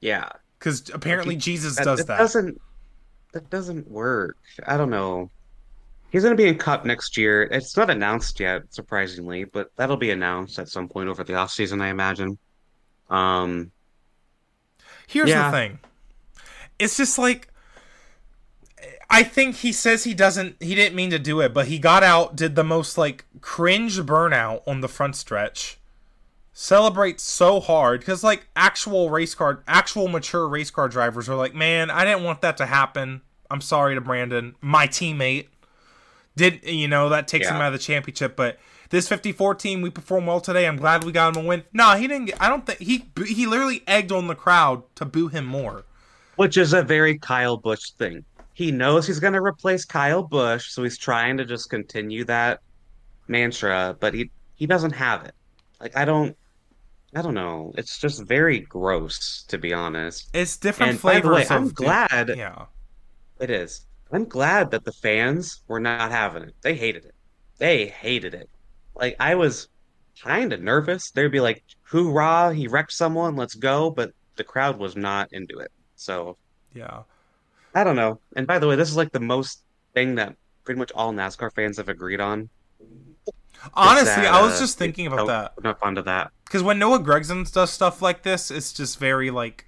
[0.00, 0.28] Yeah.
[0.58, 2.18] because apparently Jesus That, does that that.
[2.18, 2.60] doesn't
[3.34, 4.36] that doesn't work.
[4.66, 5.30] I don't know.
[6.10, 7.42] He's going to be in Cup next year.
[7.42, 11.50] It's not announced yet, surprisingly, but that'll be announced at some point over the off
[11.50, 12.38] season, I imagine.
[13.10, 13.70] Um,
[15.06, 15.50] Here's Yeah.
[15.50, 15.78] the thing.
[16.78, 17.48] It's just like
[19.10, 22.02] I think he says he doesn't he didn't mean to do it, but he got
[22.02, 25.78] out, did the most like cringe burnout on the front stretch.
[26.56, 31.52] Celebrates so hard because like actual race car actual mature race car drivers are like,
[31.52, 33.22] Man, I didn't want that to happen.
[33.50, 35.48] I'm sorry to Brandon, my teammate.
[36.36, 38.58] Did you know that takes him out of the championship, but
[38.90, 40.66] this 54 team, we performed well today.
[40.68, 41.64] I'm glad we got him a win.
[41.72, 42.26] No, he didn't.
[42.26, 45.84] Get, I don't think he he literally egged on the crowd to boo him more.
[46.36, 48.24] which is a very Kyle Busch thing.
[48.54, 52.60] He knows he's going to replace Kyle Busch, so he's trying to just continue that
[53.26, 55.34] mantra, but he he doesn't have it.
[55.80, 56.36] Like I don't
[57.14, 57.72] I don't know.
[57.76, 60.28] It's just very gross, to be honest.
[60.34, 62.66] It's different And by the way, I'm di- glad yeah.
[63.38, 63.86] it is.
[64.12, 66.54] I'm glad that the fans were not having it.
[66.62, 67.14] They hated it.
[67.58, 68.50] They hated it.
[68.94, 69.68] Like I was
[70.22, 71.10] kind of nervous.
[71.10, 72.54] They'd be like, "Hoorah!
[72.54, 73.36] He wrecked someone.
[73.36, 75.72] Let's go!" But the crowd was not into it.
[75.96, 76.38] So
[76.74, 77.04] Yeah.
[77.74, 78.20] I don't know.
[78.36, 79.62] And by the way, this is like the most
[79.94, 82.50] thing that pretty much all NASCAR fans have agreed on.
[83.72, 85.26] Honestly, that I was uh, just thinking about
[85.62, 85.78] that.
[85.80, 86.30] fond of that.
[86.44, 89.66] Because when Noah Gragson does stuff like this, it's just very like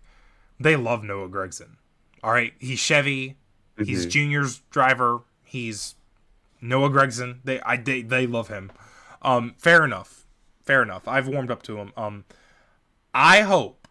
[0.61, 1.77] they love Noah Gragson.
[2.23, 3.37] All right, he's Chevy,
[3.79, 4.11] he's Mhm.
[4.11, 5.95] Junior's driver, he's
[6.61, 7.39] Noah Gragson.
[7.45, 8.71] They I they, they love him.
[9.23, 10.27] Um, fair enough,
[10.63, 11.09] fair enough.
[11.09, 11.93] I've warmed up to him.
[11.97, 12.25] Um,
[13.15, 13.89] I hope.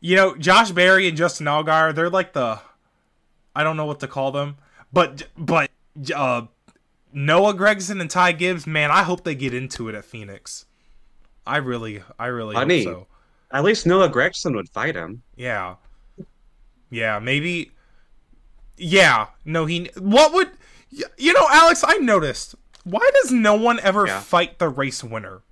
[0.00, 2.60] You know, Josh Berry and Justin Allgaier, they're like the
[3.54, 4.56] I don't know what to call them,
[4.92, 5.70] but but
[6.14, 6.42] uh,
[7.12, 10.66] Noah Gragson and Ty Gibbs, man, I hope they get into it at Phoenix.
[11.46, 12.84] I really, I really Funny.
[12.84, 13.06] hope so.
[13.52, 15.22] At least Noah Gragson would fight him.
[15.36, 15.76] Yeah,
[16.90, 17.72] yeah, maybe.
[18.76, 19.90] Yeah, no, he.
[19.98, 20.50] What would
[21.18, 21.82] you know, Alex?
[21.86, 22.54] I noticed.
[22.84, 24.20] Why does no one ever Yeah.
[24.20, 25.42] fight the race winner?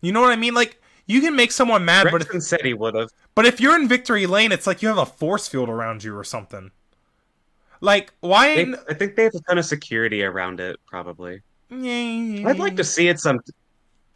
[0.00, 0.54] You know what I mean?
[0.54, 3.10] Like you can make someone mad, but if, Gragson said he would have.
[3.34, 6.16] but if you're in victory lane, it's like you have a force field around you
[6.16, 6.70] or something.
[7.84, 8.64] Like why?
[8.64, 11.42] They, I think they have a ton of security around it, probably.
[11.70, 13.40] I'd like to see it some.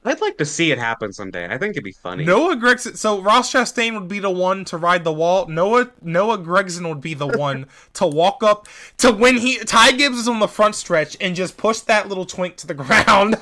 [0.04, 1.44] I'd like to see it happen someday.
[1.52, 2.24] I think it'd be funny.
[2.24, 2.96] Noah Gragson.
[2.96, 5.46] So Ross Chastain would be the one to ride the wall.
[5.48, 10.16] Noah Noah Gragson would be the one to walk up to when he Ty Gibbs
[10.18, 13.36] is on the front stretch and just push that little twink to the ground.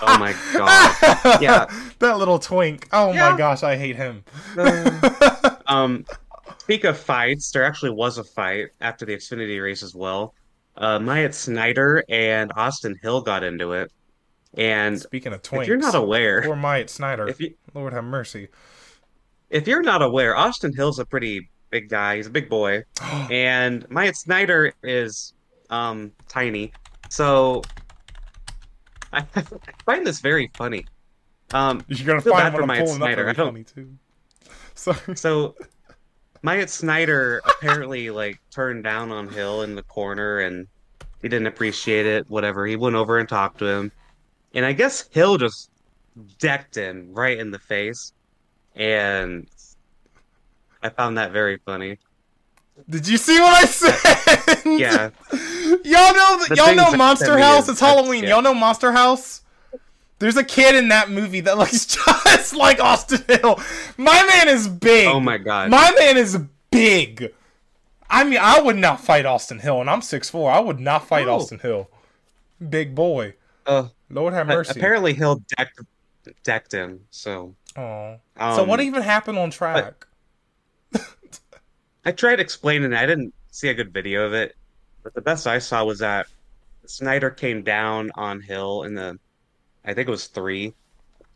[0.00, 1.42] Oh my god.
[1.42, 1.66] Yeah.
[1.98, 2.86] that little twink.
[2.92, 3.30] Oh Yeah.
[3.30, 4.22] my gosh, I hate him.
[5.66, 6.04] Um,
[6.68, 10.34] speak of fights, there actually was a fight after the Xfinity race as well.
[10.76, 13.90] Uh, Myatt Snider and Austin Hill got into it,
[14.54, 17.34] and Speaking of twinks, if you're not aware, poor Myatt Snider.
[17.38, 18.48] you Lord have mercy.
[19.48, 22.16] if you're not aware, Austin Hill's a pretty big guy.
[22.16, 22.84] He's a big boy,
[23.30, 25.32] and Myatt Snider is
[25.70, 26.70] um tiny.
[27.08, 27.62] So
[29.10, 29.42] I, I
[29.86, 30.84] find this very funny.
[31.54, 33.26] Um, You're gonna find for Myatt Snider.
[33.26, 33.94] I don't- funny too.
[34.74, 35.16] Sorry.
[35.16, 35.54] So
[36.42, 40.66] Myatt Snider apparently like turned down on Hill in the corner and
[41.22, 42.66] he didn't appreciate it, whatever.
[42.66, 43.92] He went over and talked to him.
[44.54, 45.70] And I guess Hill just
[46.38, 48.12] decked him right in the face.
[48.76, 49.48] And
[50.82, 51.98] I found that very funny.
[52.88, 54.62] Did you see what I said?
[54.64, 55.10] Yeah.
[55.32, 57.68] y'all know The y'all know Monster House.
[57.68, 58.22] It's Halloween.
[58.22, 58.30] yeah.
[58.30, 59.42] Y'all know Monster House.
[60.18, 61.86] There's a kid in that movie that looks
[62.24, 63.60] just like Austin Hill.
[63.96, 65.06] My man is big.
[65.06, 65.70] Oh my god.
[65.70, 66.38] My man is
[66.70, 67.32] big.
[68.10, 70.50] I mean, I would not fight Austin Hill, and I'm 6'4".
[70.50, 71.36] I would not fight Oh.
[71.36, 71.88] Austin Hill.
[72.68, 73.34] Big boy.
[73.66, 74.72] Uh, Lord have mercy.
[74.78, 75.80] apparently Hill decked
[76.42, 77.00] decked him.
[77.10, 78.14] So Aw.
[78.38, 80.06] um, so what even happened on track?
[82.04, 82.96] I tried explaining it.
[82.96, 84.56] I didn't see a good video of it,
[85.02, 86.26] but the best I saw was that
[86.86, 89.18] Snider came down on Hill in the,
[89.88, 90.74] I think it was three,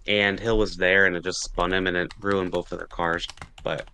[0.06, 2.86] and Hill was there and it just spun him and it ruined both of their
[2.86, 3.26] cars.
[3.64, 3.88] But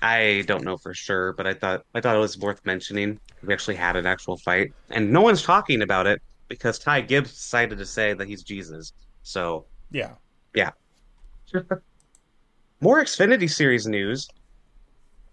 [0.00, 3.18] I don't know for sure, but I thought I thought it was worth mentioning.
[3.44, 7.32] We actually had an actual fight, and no one's talking about it because Ty Gibbs
[7.32, 8.92] decided to say that he's Jesus.
[9.24, 10.12] So yeah.
[10.54, 10.70] Yeah.
[12.80, 14.28] More Xfinity Series news.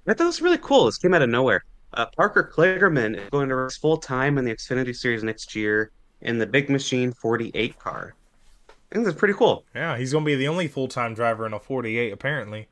[0.07, 0.85] I thought it was really cool.
[0.85, 1.63] This came out of nowhere.
[1.93, 5.91] Uh, Parker Kligerman is going to race full time in the Xfinity Series next year
[6.21, 8.13] in the Big Machine 48 car.
[8.69, 9.63] I think that's pretty cool.
[9.75, 12.67] Yeah, he's gonna be the only full time driver in a 48, apparently.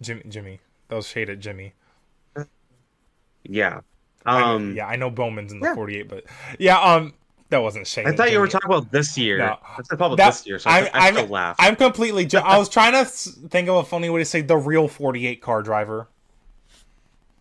[0.00, 1.74] Jimmy, Jimmy, that was shaded, Jimmy.
[3.44, 3.80] Yeah.
[4.26, 5.74] I Um, yeah, I know Bowman's in the yeah.
[5.74, 6.24] 48, but
[6.58, 7.12] yeah, um,
[7.50, 8.12] that wasn't shaded.
[8.14, 9.36] I thought you were talking about this year.
[9.38, 9.58] No.
[9.76, 11.56] That's the problem That- this year, so I, I, still laugh.
[11.58, 12.24] I'm completely.
[12.24, 15.42] Ju- I was trying to think of a funny way to say the real 48
[15.42, 16.08] car driver.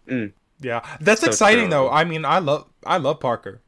[0.08, 0.34] Mm.
[0.60, 1.70] Yeah, that's So exciting true.
[1.72, 1.89] though.
[1.89, 3.62] I mean, I love, I love Parker.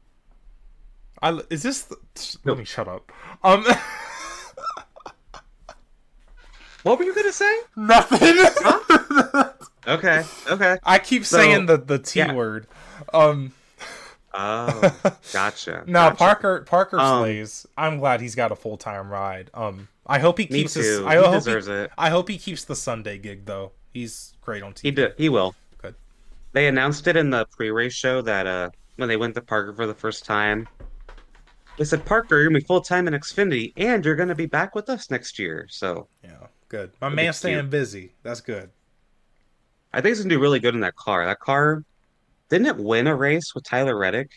[1.22, 1.82] I is this?
[1.82, 1.96] The,
[2.44, 3.10] let me shut up.
[3.42, 3.64] Um,
[6.82, 7.58] what were you gonna say?
[7.76, 8.36] nothing.
[9.88, 10.78] Okay, okay.
[10.82, 12.32] I keep So, saying the the T yeah.
[12.32, 12.66] word.
[13.14, 13.52] Um.
[14.34, 14.94] Oh,
[15.32, 15.84] gotcha.
[15.86, 16.16] No, gotcha.
[16.16, 17.66] Parker Parker Um, slays.
[17.78, 19.48] I'm glad he's got a full time ride.
[19.54, 20.98] Um, I hope he Me keeps his.
[20.98, 21.06] too.
[21.06, 21.90] I he hope deserves he, it.
[21.96, 23.72] I hope he keeps the Sunday gig though.
[23.94, 24.82] He's great on TV.
[24.82, 25.14] He did.
[25.16, 25.54] He will.
[25.80, 25.94] Good.
[26.52, 29.86] They announced it in the pre-race show that uh when they went to Parker for
[29.86, 30.68] the first time.
[31.78, 34.74] They said, Parker, you're gonna be full time in Xfinity, and you're gonna be back
[34.74, 35.66] with us next year.
[35.70, 36.90] So Yeah, good.
[37.00, 38.12] My That'd be man staying busy.
[38.22, 38.70] That's good.
[39.92, 41.24] I think he's gonna do really good in that car.
[41.26, 41.84] That car
[42.48, 44.30] didn't it win a race with Tyler Reddick?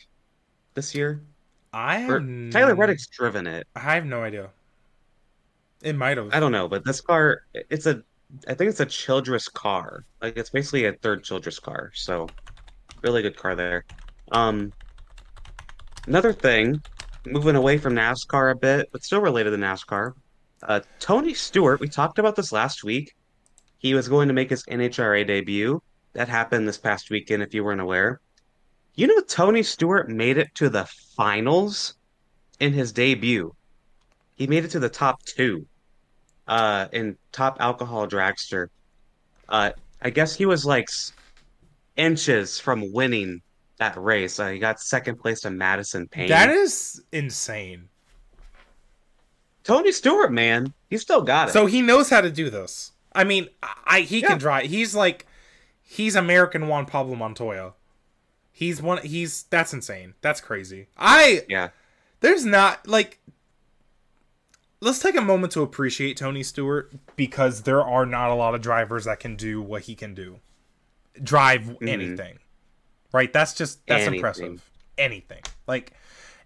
[0.73, 1.21] this year?
[1.73, 3.67] I Or have Tyler Reddick's driven it.
[3.75, 4.49] I have no idea.
[5.81, 6.33] It might have.
[6.33, 8.01] I don't know, but this car, it's a,
[8.47, 10.05] I think it's a Childress car.
[10.21, 11.91] Like it's basically a third Childress car.
[11.95, 12.27] So
[13.01, 13.85] really good car there.
[14.31, 14.71] Um,
[16.07, 16.81] another thing,
[17.25, 20.13] moving away from NASCAR a bit, but still related to NASCAR.
[20.63, 23.15] Uh, Tony Stewart, we talked about this last week.
[23.77, 25.81] He was going to make his NHRA debut.
[26.13, 28.19] That happened this past weekend, if you weren't aware.
[28.95, 31.95] You know, Tony Stewart made it to the finals
[32.59, 33.53] in his debut.
[34.35, 35.65] He made it to the top two
[36.47, 38.67] uh, in top alcohol dragster.
[39.47, 40.89] Uh, I guess he was like
[41.95, 43.41] inches from winning
[43.79, 44.39] that race.
[44.39, 46.29] Uh, he got second place to Madison Payne.
[46.29, 47.89] That is insane.
[49.63, 51.51] Tony Stewart, man, he still got it.
[51.51, 52.91] So he knows how to do this.
[53.13, 53.49] I mean,
[53.85, 54.29] I he Yeah.
[54.29, 54.69] can drive.
[54.69, 55.25] He's like,
[55.81, 57.73] he's American Juan Pablo Montoya.
[58.51, 58.99] He's one.
[59.05, 60.13] He's that's insane.
[60.21, 60.87] That's crazy.
[60.97, 61.69] I yeah,
[62.19, 63.19] there's not like.
[64.81, 68.61] Let's take a moment to appreciate Tony Stewart because there are not a lot of
[68.61, 70.39] drivers that can do what he can do.
[71.21, 72.39] Drive anything.
[73.11, 73.31] Right?
[73.33, 74.15] That's just that's Anything.
[74.15, 74.69] impressive.
[74.97, 75.41] Anything.
[75.67, 75.93] Like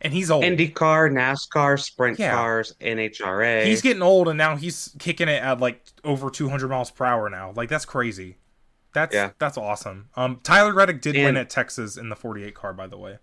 [0.02, 0.44] and he's old.
[0.44, 2.34] IndyCar, NASCAR, sprint Yeah.
[2.34, 3.66] cars, NHRA.
[3.66, 7.30] He's getting old, and now he's kicking it at like over 200 miles per hour
[7.30, 7.54] now.
[7.56, 8.38] Like that's crazy.
[8.94, 9.32] That's Yeah.
[9.40, 10.10] that's awesome.
[10.16, 13.18] Um, Tyler Reddick did win at Texas in the 48 car, by the way.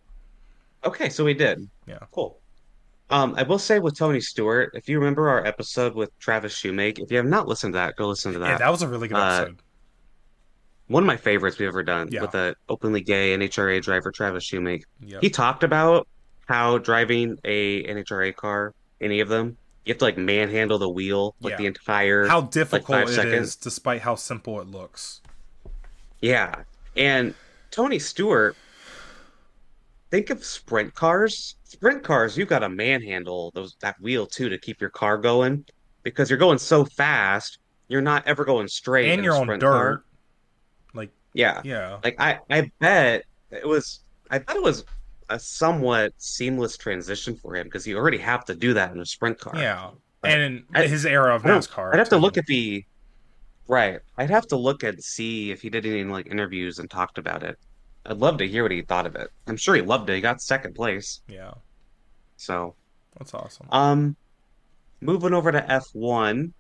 [0.85, 1.69] Okay, so we did.
[1.87, 1.99] Yeah.
[2.13, 2.39] Cool.
[3.11, 6.99] Um, I will say with Tony Stewart, if you remember our episode with Travis Shoemake,
[7.01, 8.49] if you have not listened to that, go listen to that.
[8.49, 9.63] Yeah, that was a really good Uh, episode.
[10.91, 12.23] One of my favorites we've ever done Yeah.
[12.23, 14.83] with the openly gay NHRA driver Travis Shoemake.
[15.03, 15.23] Yep.
[15.23, 16.09] He talked about
[16.47, 21.37] how driving a NHRA car, any of them, you have to like manhandle the wheel
[21.41, 21.57] like Yeah.
[21.59, 23.57] the entire How difficult five it is, seconds.
[23.57, 25.21] despite how simple it looks.
[26.21, 26.65] Yeah.
[26.97, 27.35] And
[27.71, 28.57] Tony Stewart,
[30.11, 31.55] think of sprint cars.
[31.63, 35.65] Sprint cars, you've got to manhandle those that wheel too to keep your car going
[36.03, 39.47] because you're going so fast, you're not ever going straight And in you're a on
[39.47, 39.61] dirt.
[39.61, 40.05] car.
[41.35, 41.61] Yeah.
[41.65, 41.99] yeah.
[42.03, 44.01] Like I I bet it was
[44.31, 44.85] I bet it was
[45.29, 49.07] a somewhat seamless transition for him because you already have to do that in a
[49.07, 49.55] sprint car.
[49.57, 49.91] Yeah.
[50.25, 51.93] And in I- his era of NASCAR.
[51.95, 52.85] I'd have to look at the
[53.69, 54.01] right.
[54.19, 57.43] I'd have to look and see if he did any like interviews and talked about
[57.43, 57.59] it.
[58.07, 59.29] I'd love to hear what he thought of it.
[59.47, 60.15] I'm sure he loved it.
[60.17, 61.21] He got second place.
[61.29, 61.53] Yeah.
[62.37, 62.75] So,
[63.19, 63.67] That's awesome.
[63.71, 64.17] um,
[65.03, 66.53] moving over to F1,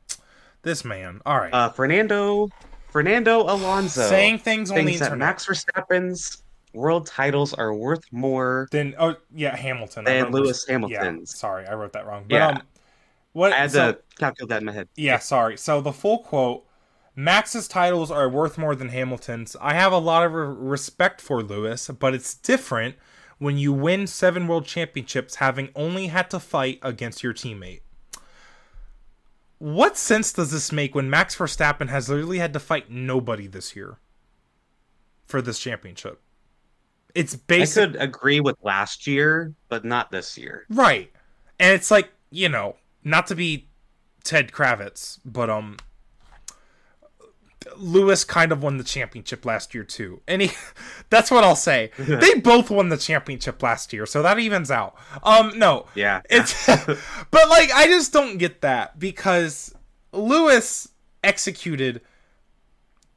[0.62, 1.20] this man.
[1.24, 1.52] All right.
[1.52, 2.50] uh, Fernando
[2.90, 5.18] Fernando Alonso Saying things thinks that internet.
[5.18, 8.68] Max Verstappen's world titles are worth more.
[8.70, 10.04] than oh yeah, Hamilton.
[10.04, 11.36] Than Lewis Yeah, Hamilton's.
[11.38, 12.24] sorry, I wrote that wrong.
[12.28, 12.48] But Yeah.
[12.48, 12.62] um
[13.32, 14.88] what I had so- to calculate that in my head.
[14.96, 15.56] Yeah, sorry.
[15.56, 16.64] So the full quote
[17.16, 19.56] Max's titles are worth more than Hamilton's.
[19.60, 22.94] I have a lot of respect for Lewis, but it's different
[23.38, 27.80] when you win seven world championships having only had to fight against your teammate.
[29.60, 33.76] What sense does this make when Max Verstappen has literally had to fight nobody this
[33.76, 33.98] year
[35.26, 36.18] for this championship?
[37.14, 40.64] It's I could agree with last year, but not this year.
[40.70, 41.12] right?
[41.58, 43.68] And it's like you know, not to be
[44.24, 45.76] Ted Kravitz, but um,
[47.76, 50.50] Lewis kind of won the championship last year too, and he,
[51.10, 51.90] that's what I'll say.
[51.98, 54.96] they both won the championship last year, so that evens out.
[55.22, 56.22] Um, no, Yeah.
[56.30, 59.74] it's but like I just don't get that because
[60.12, 60.88] Lewis
[61.22, 62.00] executed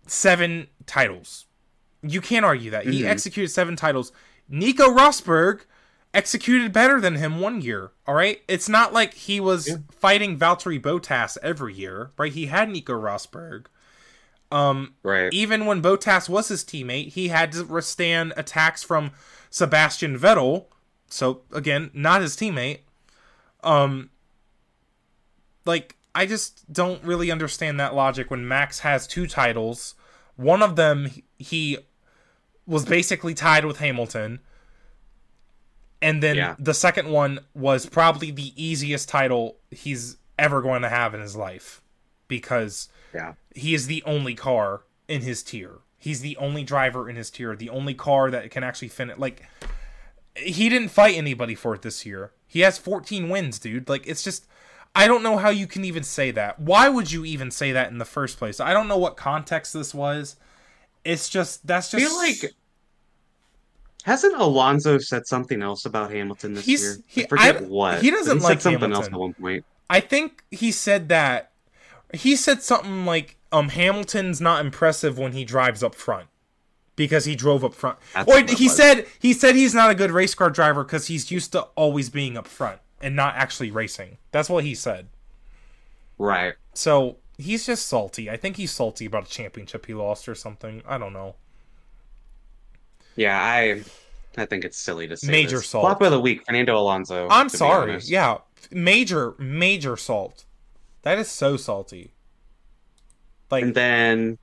[0.07, 1.45] seven titles.
[2.01, 2.85] You can't argue that.
[2.85, 3.07] He Mhm.
[3.09, 4.11] executed seven titles.
[4.49, 5.61] Nico Rosberg
[6.13, 7.91] executed better than him one year.
[8.05, 8.41] All right?
[8.47, 9.75] It's not like he was Yeah.
[9.89, 12.31] fighting Valtteri Bottas every year, right?
[12.33, 13.65] He had Nico Rosberg.
[14.53, 15.33] Um right.
[15.33, 19.11] even when Bottas was his teammate, he had to withstand attacks from
[19.49, 20.65] Sebastian Vettel.
[21.09, 22.79] So again, not his teammate.
[23.63, 24.09] Um
[25.65, 29.95] like I just don't really understand that logic when Max has two titles.
[30.35, 31.79] One of them he
[32.67, 34.39] was basically tied with Hamilton.
[36.01, 36.55] And then Yeah.
[36.59, 41.35] the second one was probably the easiest title he's ever going to have in his
[41.35, 41.81] life
[42.27, 43.33] because Yeah.
[43.55, 45.79] he is the only car in his tier.
[45.97, 49.17] He's the only driver in his tier, the only car that can actually finish.
[49.17, 49.43] Like,
[50.35, 52.31] he didn't fight anybody for it this year.
[52.47, 53.87] He has 14 wins, dude.
[53.87, 54.45] Like, it's just,
[54.95, 56.59] I don't know how you can even say that.
[56.59, 58.59] Why would you even say that in the first place?
[58.59, 60.35] I don't know what context this was.
[61.05, 62.11] It's just, that's I just.
[62.11, 62.53] feel like
[64.03, 66.97] hasn't Alonso said something else about Hamilton this He's- year?
[67.07, 68.01] he- I forget I- what.
[68.01, 69.65] he doesn't he like said something else at one point.
[69.89, 71.51] I think he said that.
[72.13, 76.27] He said something like, um, Hamilton's not impressive when he drives up front.
[76.95, 77.97] because he drove up front.
[78.13, 78.75] That's or he was.
[78.75, 82.09] said he said he's not a good race car driver because he's used to always
[82.11, 84.17] being up front and not actually racing.
[84.31, 85.07] That's what he said.
[86.19, 86.53] Right.
[86.75, 88.29] So he's just salty.
[88.29, 90.83] I think he's salty about a championship he lost or something.
[90.87, 91.33] I don't know.
[93.15, 93.83] Yeah, I
[94.37, 95.67] I think it's silly to say Major this.
[95.67, 95.83] salt.
[95.85, 97.27] Flop of the week, Fernando Alonso.
[97.29, 97.99] I'm sorry.
[98.03, 98.37] Yeah,
[98.71, 100.45] major major salt.
[101.03, 102.13] That is so salty.
[103.51, 104.37] Like And then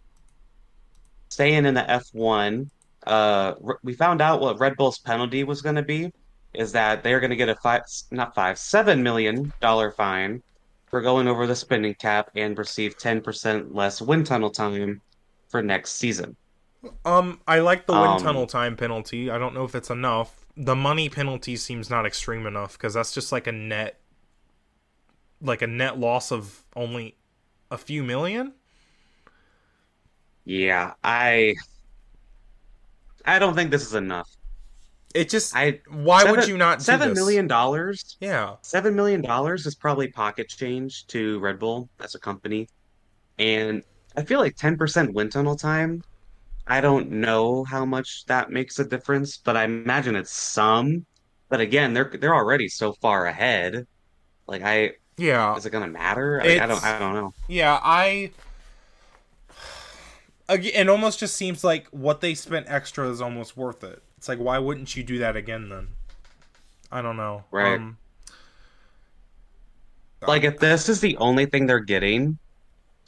[1.29, 2.71] staying in the F1,
[3.07, 6.13] uh, we found out what Red Bull's penalty was going to be.
[6.53, 10.43] Is that they're going to get a five, not five, seven million dollar fine
[10.89, 15.01] for going over the spending cap and receive 10% less wind tunnel time
[15.49, 16.37] for next season.
[17.05, 19.31] Um, I like the wind Um, tunnel time penalty.
[19.31, 20.47] I don't know if it's enough.
[20.57, 24.00] The money penalty seems not extreme enough because that's just like a net,
[25.41, 27.17] like a net loss of only
[27.71, 28.55] a few million.
[30.45, 31.55] Yeah, I,
[33.25, 34.29] I don't think this is enough.
[35.15, 38.17] It just I why would you not do seven million dollars?
[38.21, 42.69] Yeah, Seven million dollars is probably pocket change to Red Bull as a company,
[43.39, 43.85] and
[44.17, 46.03] I feel like ten percent wind tunnel time.
[46.67, 51.07] I don't know how much that makes a difference, but I imagine it's some.
[51.51, 53.87] But again, they're they're already so far ahead.
[54.47, 56.41] Like, I yeah, is it gonna matter?
[56.43, 57.35] Like, I don't I don't know.
[57.49, 57.79] yeah.
[57.83, 58.33] I.
[60.49, 64.03] Again, it almost just seems like what they spent extra is almost worth it.
[64.17, 65.89] It's like why wouldn't you do that again then?
[66.91, 67.45] I don't know.
[67.51, 67.79] Right.
[67.79, 67.99] Um,
[70.27, 72.39] Like, if this is the only thing they're getting,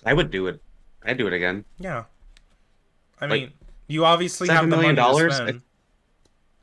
[0.04, 0.62] I would do it.
[1.04, 1.64] I'd do it again.
[1.78, 2.04] Yeah.
[3.20, 3.52] I Like, mean,
[3.88, 5.62] you obviously have the money million dollars, spend.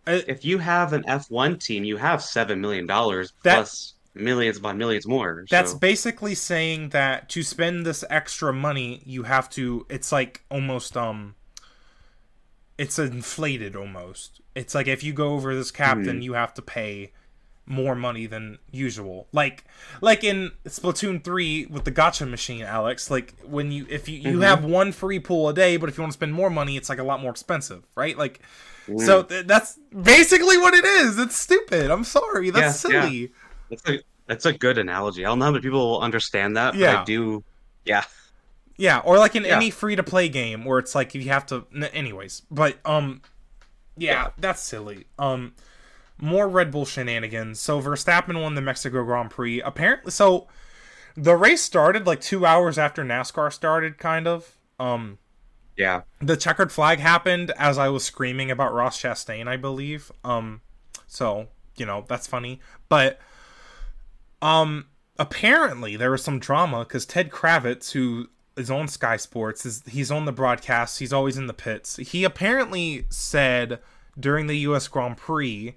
[0.08, 5.08] If you have an F1 team, you have seven million dollars plus millions upon millions
[5.08, 5.46] more.
[5.50, 5.78] That's so.
[5.80, 9.86] basically saying that to spend this extra money, you have to.
[9.90, 11.36] It's like almost um.
[12.78, 14.40] It's inflated almost.
[14.56, 16.06] It's like if you go over this cap, Mhm.
[16.06, 17.12] then you have to pay
[17.66, 19.28] more money than usual.
[19.32, 19.66] Like
[20.02, 23.12] like in Splatoon three with the gacha machine, Alex.
[23.12, 24.44] Like when you if you you Mhm.
[24.44, 26.90] have one free pool a day, but if you want to spend more money, it's
[26.90, 28.18] like a lot more expensive, right?
[28.18, 28.40] Like
[28.88, 29.06] Mm.
[29.06, 31.20] so th- that's basically what it is.
[31.20, 31.92] It's stupid.
[31.92, 32.50] I'm sorry.
[32.50, 33.02] That's Yeah, yeah.
[33.04, 33.32] silly.
[33.70, 34.00] That's a
[34.30, 35.26] that's a good analogy.
[35.26, 37.44] I don't know how many people will understand that, but I do.
[37.86, 38.06] Yeah,
[38.78, 39.56] Yeah, or like in Yeah.
[39.58, 42.44] any free to play game where it's like you have to anyways.
[42.50, 43.22] But um
[43.98, 44.30] yeah, Yeah.
[44.38, 45.08] that's silly.
[45.20, 45.56] Um
[46.20, 47.62] more Red Bull shenanigans.
[47.62, 49.62] So Verstappen won the Mexico Grand Prix.
[49.62, 50.48] Apparently so
[51.16, 54.58] the race started like 2 hours after NASCAR started kind of.
[54.80, 55.20] Um
[55.78, 56.02] yeah.
[56.20, 60.12] the checkered flag happened as I was screaming about Ross Chastain, I believe.
[60.24, 60.62] Um,
[61.08, 62.60] so you know that's funny,
[62.90, 63.20] but
[64.42, 64.86] um,
[65.18, 70.12] apparently there was some drama because Ted Kravitz, who is on Sky Sports, is he's
[70.12, 71.00] on the broadcast.
[71.00, 71.98] He's always in the pits.
[71.98, 73.80] He apparently said
[74.20, 74.88] during the U.S.
[74.88, 75.76] Grand Prix,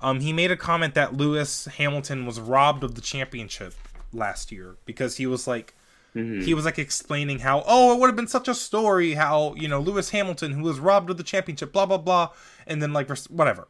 [0.00, 3.74] um, he made a comment that Lewis Hamilton was robbed of the championship
[4.12, 5.74] last year because he was like
[6.14, 6.44] Mhm.
[6.44, 9.66] he was like explaining how oh it would have been such a story how you
[9.66, 12.28] know Lewis Hamilton who was robbed of the championship blah blah blah
[12.66, 13.66] and then like whatever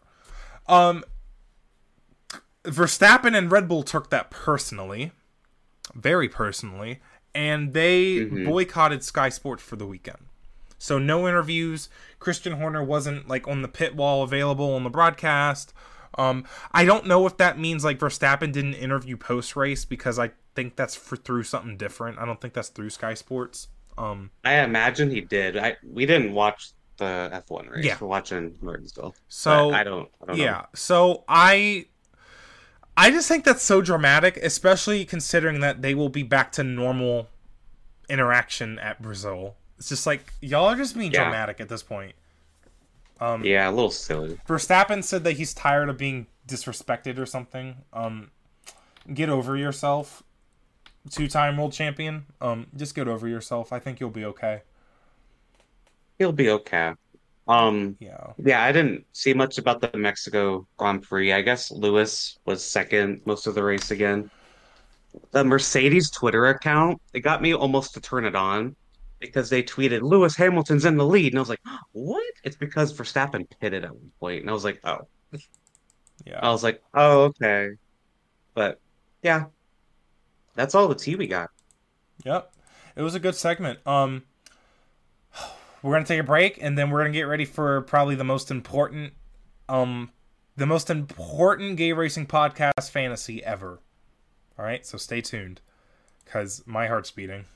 [0.66, 1.04] um
[2.64, 5.12] Verstappen and Red Bull took that personally
[5.94, 7.00] very personally
[7.34, 8.46] and they Mhm.
[8.46, 10.26] boycotted Sky Sports for the weekend
[10.78, 11.88] so no interviews
[12.18, 15.74] Christian Horner wasn't like on the pit wall available on the broadcast
[16.16, 20.30] um I don't know if that means like Verstappen didn't interview post race because I
[20.54, 22.18] think that's for through something different.
[22.18, 23.68] I don't think that's through Sky Sports.
[23.96, 25.56] Um, I imagine he did.
[25.56, 27.84] I we didn't watch the F1 race.
[27.86, 27.96] Yeah.
[27.98, 29.14] We're watching Martinsville.
[29.28, 30.10] so I don't.
[30.22, 30.66] I don't yeah, know.
[30.74, 31.86] so I
[32.96, 37.28] I just think that's so dramatic, especially considering that they will be back to normal
[38.08, 39.56] interaction at Brazil.
[39.78, 41.24] It's just like y'all are just being Yeah.
[41.24, 42.14] dramatic at this point.
[43.20, 44.38] Um, Yeah, a little silly.
[44.46, 47.76] Verstappen said that he's tired of being disrespected or something.
[47.92, 48.30] Um,
[49.12, 50.22] get over yourself,
[51.10, 52.26] two-time world champion.
[52.40, 53.72] Um, just get over yourself.
[53.72, 54.62] I think you'll be okay.
[56.18, 56.94] He'll be okay.
[57.48, 57.96] Um.
[58.00, 58.32] Yeah.
[58.42, 61.32] Yeah, I didn't see much about the Mexico Grand Prix.
[61.32, 64.30] I guess Lewis was second most of the race again.
[65.32, 68.76] The Mercedes Twitter account, it got me almost to turn it on
[69.20, 71.60] because they tweeted Lewis Hamilton's in the lead, and I was like,
[71.92, 75.08] "What?" It's because Verstappen pitted at one point, and I was like, "Oh."
[76.24, 76.38] Yeah.
[76.40, 77.70] I was like, "Oh, okay."
[78.54, 78.80] But
[79.22, 79.46] yeah,
[80.54, 81.50] that's all the tea we got.
[82.24, 82.52] Yep.
[82.96, 83.84] It was a good segment.
[83.86, 84.24] Um,
[85.82, 88.50] we're gonna take a break, and then we're gonna get ready for probably the most
[88.50, 89.12] important,
[89.68, 90.10] um,
[90.56, 93.80] the most important gay racing podcast fantasy ever.
[94.58, 95.60] All right, so stay tuned,
[96.24, 97.46] cause my heart's beating.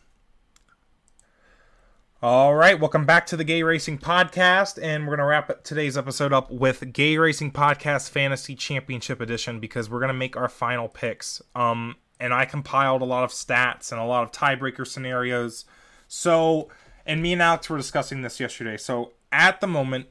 [2.23, 6.33] All right, welcome back to the Gay Racing Podcast, and we're gonna wrap today's episode
[6.33, 11.43] up with Gay Racing Podcast Fantasy Championship Edition because we're gonna make our final picks.
[11.55, 15.67] Um, and I compiled a lot of stats and a lot of tiebreaker scenarios.
[16.09, 16.71] So,
[17.07, 18.77] and me and Alex were discussing this yesterday.
[18.77, 20.07] So at the moment,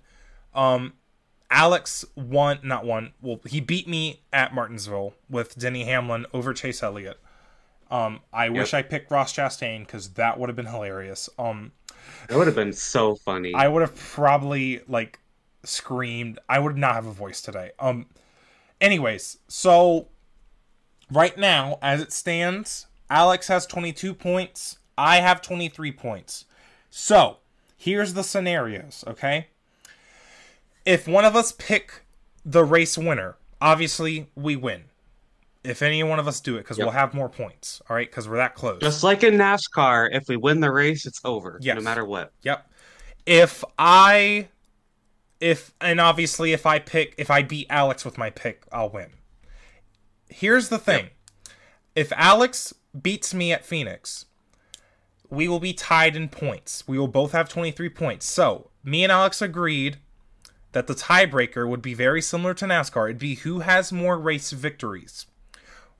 [0.53, 0.93] um,
[1.51, 3.13] Alex won, not won.
[3.21, 7.19] Well, he beat me at Martinsville with Denny Hamlin over Chase Elliott.
[7.91, 11.29] Um, I wish I picked Ross Chastain because that would have been hilarious.
[11.37, 11.71] Um,
[12.27, 13.53] That would have been so funny.
[13.53, 15.19] I would have probably like
[15.63, 16.39] screamed.
[16.49, 17.71] I would not have a voice today.
[17.79, 18.07] Um,
[18.81, 20.07] anyways, so
[21.11, 24.79] right now, as it stands, Alex has 22 points.
[24.97, 26.45] I have 23 points.
[26.97, 27.39] So
[27.75, 29.47] here's the scenarios, okay?
[30.85, 32.05] If one of us pick
[32.45, 34.85] the race winner, obviously we win.
[35.61, 36.85] If any one of us do it, because Yep.
[36.85, 38.09] we'll have more points, all right?
[38.09, 38.79] Because we're that close.
[38.79, 41.75] Just like in NASCAR, if we win the race, it's over, Yes.
[41.75, 42.31] no matter what.
[42.43, 42.65] Yep.
[43.25, 44.47] If I
[45.41, 49.09] if and obviously if I pick if I beat Alex with my pick, I'll win.
[50.29, 51.09] Here's the thing.
[51.93, 54.27] If Alex beats me at Phoenix,
[55.29, 56.87] we will be tied in points.
[56.87, 58.25] We will both have 23 points.
[58.25, 59.97] So, me and Alex agreed
[60.71, 63.05] that the tiebreaker would be very similar to NASCAR.
[63.05, 65.25] It'd be who has more race victories.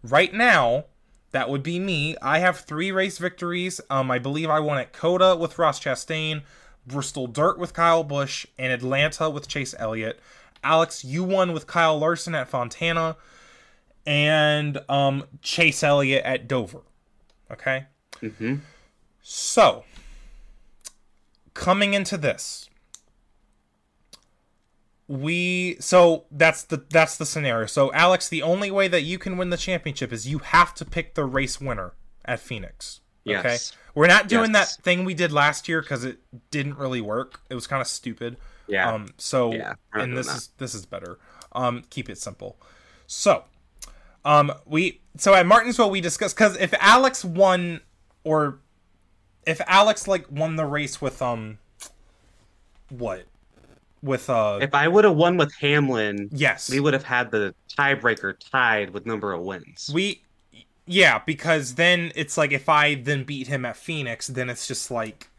[0.03, 0.85] Right now,
[1.31, 2.15] that would be me.
[2.21, 3.81] I have three race victories.
[3.89, 6.43] Um, I believe I won at COTA with Ross Chastain,
[6.85, 10.19] Bristol Dirt with Kyle Busch, and Atlanta with Chase Elliott.
[10.63, 13.17] Alex, you won with Kyle Larson at Fontana,
[14.05, 16.81] and um, Chase Elliott at Dover.
[17.51, 17.85] Okay?
[18.19, 18.55] hmm
[19.27, 19.85] So,
[21.55, 22.69] coming into this,
[25.07, 27.65] we so that's the that's the scenario.
[27.65, 30.85] So, Alex, the only way that you can win the championship is you have to
[30.85, 33.01] pick the race winner at Phoenix.
[33.27, 33.57] Okay,
[33.95, 34.75] we're not doing Yes.
[34.75, 36.19] that thing we did last year because it
[36.51, 37.41] didn't really work.
[37.49, 38.37] It was kind of stupid.
[38.67, 38.93] Yeah.
[38.93, 39.07] Um.
[39.17, 40.37] So, Yeah, and this that.
[40.37, 41.17] is this is better.
[41.51, 41.83] Um.
[41.89, 42.61] Keep it simple.
[43.07, 43.45] So,
[44.23, 47.81] um, we so at Martinsville we discussed because if Alex won
[48.23, 48.59] or
[49.45, 51.59] if Alex like won the race with um
[52.89, 53.25] what?
[54.01, 56.69] With uh if I would have won with Hamlin, yes.
[56.69, 59.91] we would have had the tiebreaker tied with number of wins.
[59.93, 60.21] we
[60.85, 64.91] yeah because then it's like if I then beat him at Phoenix then it's just
[64.91, 65.29] like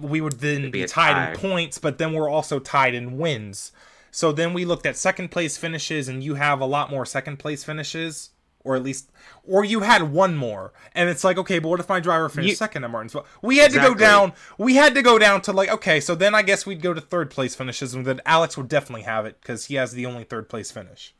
[0.00, 3.72] we would then be be tied in points but then we're also tied in wins.
[4.10, 7.38] So then we looked at second place finishes and you have a lot more second
[7.38, 8.30] place finishes
[8.64, 9.10] or at least
[9.44, 10.72] or you had one more.
[10.94, 13.58] And it's like okay but what if my driver finished You- second at martinsville we
[13.58, 16.42] had to go down we had to go down to like okay so then i
[16.42, 19.66] guess we'd go to third place finishes and then alex would definitely have it because
[19.66, 21.14] he has the only third place finish.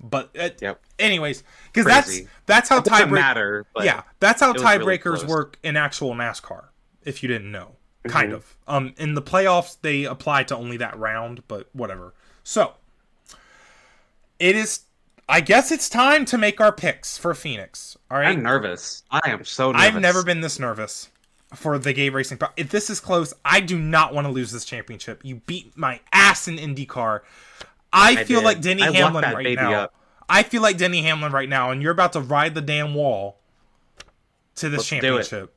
[0.00, 0.80] But uh, Yep.
[0.98, 3.66] anyways because that's that's how It doesn't tiebreak matter.
[3.74, 6.64] But yeah that's how was really tiebreakers work in actual nascar
[7.04, 7.76] if you didn't know.
[8.04, 8.10] Mm-hmm.
[8.10, 8.56] kind of.
[8.66, 12.12] Um in the playoffs they apply to only that round but whatever.
[12.42, 12.74] So
[14.38, 14.80] it is
[15.28, 19.02] i guess it's time to make our picks for phoenix all right I'm nervous.
[19.10, 19.86] I am so nervous.
[19.86, 21.08] I've never been this nervous
[21.54, 22.38] for the gay racing.
[22.38, 25.24] Pro- if this is close, I do not want to lose this championship.
[25.24, 27.20] You beat my ass in IndyCar.
[27.92, 28.44] I, I feel did.
[28.44, 29.72] like Denny I Hamlin right now.
[29.72, 29.94] up.
[30.28, 33.38] I feel like Denny Hamlin right now, and you're about to ride the damn wall
[34.56, 35.00] to this Let's do it.
[35.00, 35.54] championship.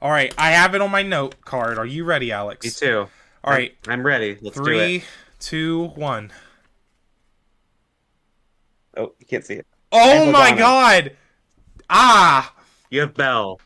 [0.00, 1.78] All right, I have it on my note card.
[1.78, 2.64] Are you ready, Alex?
[2.64, 3.08] Me too.
[3.42, 4.38] All right, I'm ready.
[4.40, 5.04] Let's do three,
[5.40, 6.30] two, one.
[8.96, 9.66] Oh, you can't see it.
[9.92, 10.58] Oh my Logano.
[10.58, 11.16] God!
[11.88, 12.54] Ah,
[12.90, 13.60] You have Bell.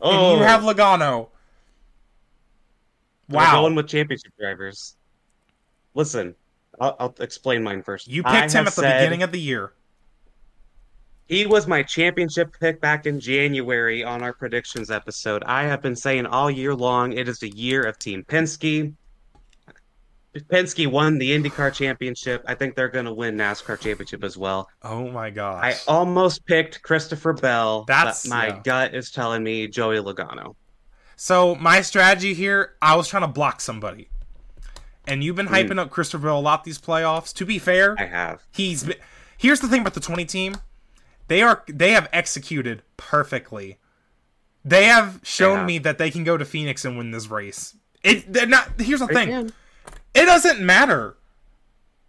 [0.00, 1.28] and Oh, you have Logano.
[3.28, 3.62] We're Wow.
[3.62, 4.96] going with championship drivers.
[5.94, 6.34] Listen,
[6.80, 8.08] I'll, I'll explain mine first.
[8.08, 9.72] You I picked him at the beginning of the year.
[11.26, 15.42] He was my championship pick back in January on our predictions episode.
[15.44, 18.94] I have been saying all year long it is the year of Team Penske.
[20.44, 22.44] Penske won the IndyCar championship.
[22.46, 24.68] I think they're going to win NASCAR championship as well.
[24.82, 25.64] Oh my gosh!
[25.64, 28.60] I almost picked Christopher Bell, That's- but my yeah.
[28.64, 30.54] gut is telling me Joey Logano.
[31.16, 34.08] So my strategy here, I was trying to block somebody.
[35.06, 37.32] And you've been hyping up Christopher Bell a lot these playoffs.
[37.34, 38.02] To be fair, Hmm.
[38.02, 38.42] I have.
[38.52, 38.96] he's been,
[39.38, 40.56] here's the thing about the 20 team.
[41.28, 43.78] They are they have executed perfectly.
[44.64, 47.74] They have shown me that they can go to Phoenix and win this race.
[48.04, 49.28] It they're not here's the They thing.
[49.28, 49.52] can.
[50.14, 51.16] It doesn't matter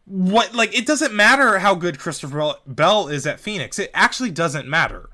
[0.06, 3.78] what like it doesn't matter how good Christopher Bell- is at Phoenix.
[3.78, 5.10] It actually doesn't matter.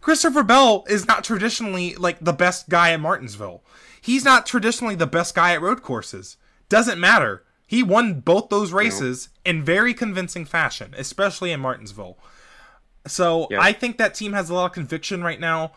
[0.00, 3.62] Christopher Bell is not traditionally like the best guy at Martinsville.
[4.00, 6.36] He's not traditionally the best guy at road courses.
[6.68, 7.44] Doesn't matter.
[7.66, 12.16] He won both those races in very convincing fashion, especially in Martinsville.
[13.06, 13.48] So.
[13.60, 15.72] I think that team has a lot of conviction right now.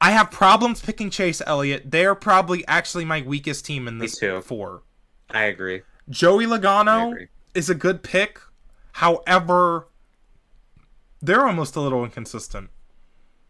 [0.00, 1.90] I have problems picking Chase Elliott.
[1.90, 4.82] They're probably actually my weakest team in this four.
[5.30, 5.82] I agree.
[6.08, 8.40] Joey Logano is a good pick.
[8.92, 9.88] However,
[11.20, 12.70] they're almost a little inconsistent.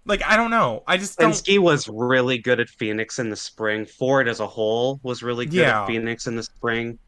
[0.04, 0.82] Like I don't know.
[0.86, 1.32] I just don't.
[1.32, 3.84] Penske was really good at Phoenix in the spring.
[3.86, 5.82] Ford as a whole was really good Yeah.
[5.82, 6.98] at Phoenix in the spring.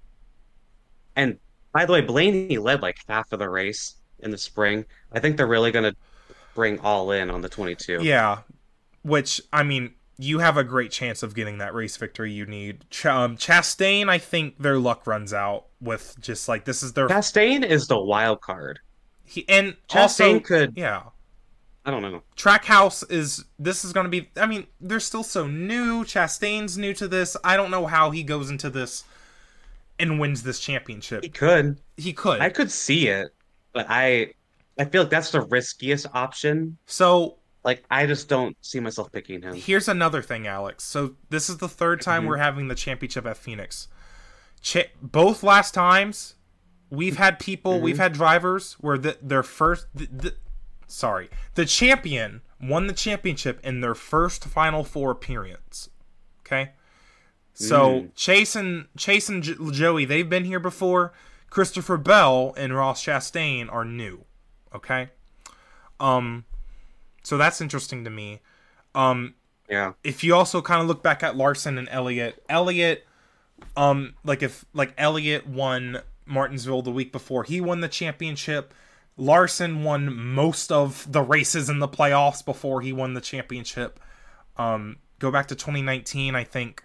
[1.15, 1.39] And
[1.73, 4.85] by the way, Blaney led like half of the race in the spring.
[5.13, 5.97] I think they're really going to
[6.55, 8.01] bring all in on the 22.
[8.03, 8.39] Yeah,
[9.03, 12.85] which I mean, you have a great chance of getting that race victory you need.
[12.91, 17.09] Ch- um, Chastain, I think their luck runs out with just like this is their
[17.09, 18.81] Chastain is the wild card.
[19.25, 21.03] he, and Chastain also could, yeah.
[21.85, 22.23] I don't know.
[22.37, 26.93] Trackhouse is this is going to be I mean they're still so new Chastain's new
[26.95, 29.05] to this I don't know how he goes into this
[29.99, 31.79] and wins this championship He could.
[31.97, 33.29] he could I could see it,
[33.73, 34.33] but I
[34.79, 36.77] I feel like that's the riskiest option.
[36.87, 37.37] so
[37.69, 39.55] Like I just don't see myself picking him.
[39.55, 42.29] here's another thing Alex so this is the third time Mhm.
[42.29, 43.89] we're having the championship at Phoenix
[44.63, 46.35] Ch- both last times
[46.89, 47.83] we've had people Mhm.
[47.83, 50.35] we've had drivers where the, their first the, the,
[50.87, 55.91] sorry the champion won the championship in their first final four appearance
[56.41, 56.73] okay
[57.53, 58.15] so Mm.
[58.15, 61.13] chase and chase and J- joey they've been here before
[61.51, 64.25] christopher bell and ross chastain are new
[64.75, 65.11] okay
[66.01, 66.45] um
[67.29, 68.41] so that's interesting to me
[68.95, 69.35] um
[69.69, 69.93] Yeah.
[70.03, 73.07] if you also kind of look back at Larson and Elliott, Elliott,
[73.77, 78.73] um, like if like Elliott won Martinsville the week before, he won the championship.
[79.17, 83.99] Larson won most of the races in the playoffs before he won the championship.
[84.57, 86.85] Um, go back to 2019, I think.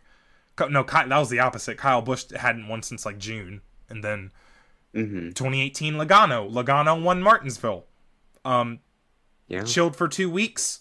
[0.70, 1.78] No, Ky- that was the opposite.
[1.78, 4.32] Kyle Busch hadn't won since like June, and then
[4.94, 6.52] hmm 2018 Logano.
[6.52, 7.86] Logano won Martinsville.
[8.46, 8.80] Um,
[9.48, 9.64] Yeah.
[9.64, 10.80] chilled for two weeks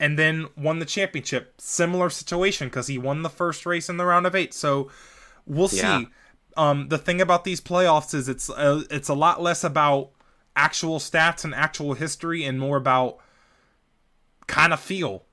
[0.00, 1.54] and then won the championship.
[1.60, 4.54] Similar situation because he won the first race in the round of eight.
[4.54, 4.90] So
[5.46, 6.00] we'll Yeah.
[6.00, 6.08] see.
[6.56, 10.10] Um, the thing about these playoffs is it's uh, it's a lot less about
[10.56, 13.18] actual stats and actual history and more about
[14.46, 15.24] kind of feel.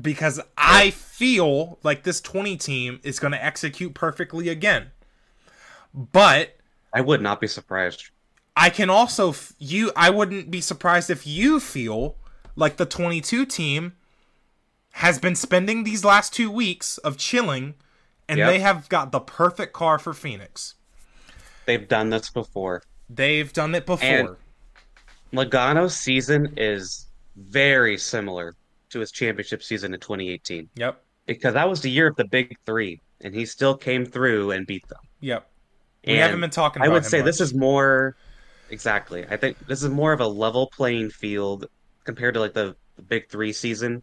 [0.00, 4.90] Because I feel like this 20 team is going to execute perfectly again.
[5.94, 6.56] But
[6.92, 8.10] I would not be surprised.
[8.56, 12.16] I can also f- you I wouldn't be surprised if you feel
[12.56, 13.94] like the 22 team
[14.92, 17.74] has been spending these last 2 weeks of chilling
[18.28, 18.48] and Yep.
[18.48, 20.74] they have got the perfect car for Phoenix.
[21.66, 22.82] They've done this before.
[23.10, 24.08] They've done it before.
[24.08, 24.36] And-
[25.32, 27.06] Logano's season is
[27.36, 28.54] very similar
[28.90, 31.02] to his championship season in 2018 yep.
[31.26, 34.66] because that was the year of the big three, and he still came through and
[34.66, 35.00] beat them.
[35.20, 35.46] Yep.
[36.06, 38.16] We And haven't been talking I would say this is more
[38.70, 39.26] exactly.
[39.28, 41.66] I think this is more of a level playing field
[42.04, 44.02] compared to like the, the big three season.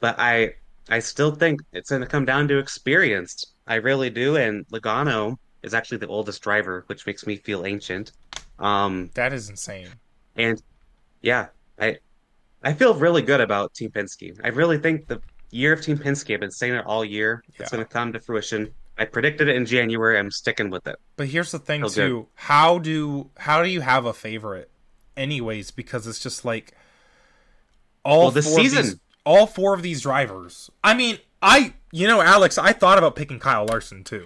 [0.00, 0.54] But I
[0.88, 3.44] I still think it's going to come down to experience.
[3.66, 4.36] I really do.
[4.36, 8.12] And Logano is actually the oldest driver, which makes me feel ancient.
[8.58, 9.88] Um, that is insane.
[10.36, 10.60] and
[11.22, 11.48] yeah,
[11.78, 11.98] I
[12.62, 14.38] I feel really good about Team Penske.
[14.44, 15.20] I really think the
[15.50, 18.20] year of Team Penske, I've been saying it all year, it's going to come to
[18.20, 18.72] fruition.
[19.00, 20.18] I predicted it in January.
[20.18, 20.96] I'm sticking with it.
[21.16, 22.28] But here's the thing Feel too.
[22.34, 24.70] How do how do you have a favorite
[25.16, 26.74] anyways because it's just like
[28.04, 30.70] all Well, this season- these, all four of these drivers.
[30.84, 34.22] I mean, I you know, Alex, I thought about picking Kyle Larson too.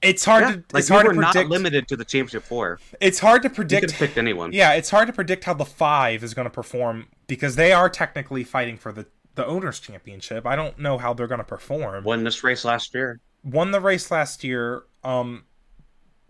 [0.00, 2.44] It's hard Yeah, to like it's we hard were to not limited to the championship
[2.44, 2.78] four.
[3.00, 4.52] It's hard to predict have picked anyone.
[4.52, 7.88] Yeah, it's hard to predict how the 5 is going to perform because they are
[7.88, 10.46] technically fighting for the the owners championship.
[10.46, 12.04] I don't know how they're going to perform.
[12.04, 13.20] Won this race last year.
[13.42, 14.84] won the race last year.
[15.02, 15.44] Um,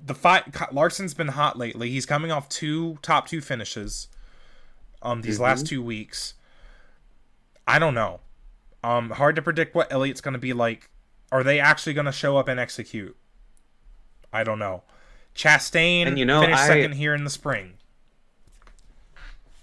[0.05, 1.90] the fight Larson's been hot lately.
[1.90, 4.09] He's coming off two top two finishes.
[5.02, 5.43] Um, these Mhm.
[5.43, 6.35] last two weeks.
[7.66, 8.20] I don't know.
[8.82, 10.90] Um, hard to predict what Elliott's going to be like.
[11.31, 13.16] Are they actually going to show up and execute?
[14.32, 14.82] I don't know.
[15.35, 17.74] Chastain And you know, finished I- second here in the spring.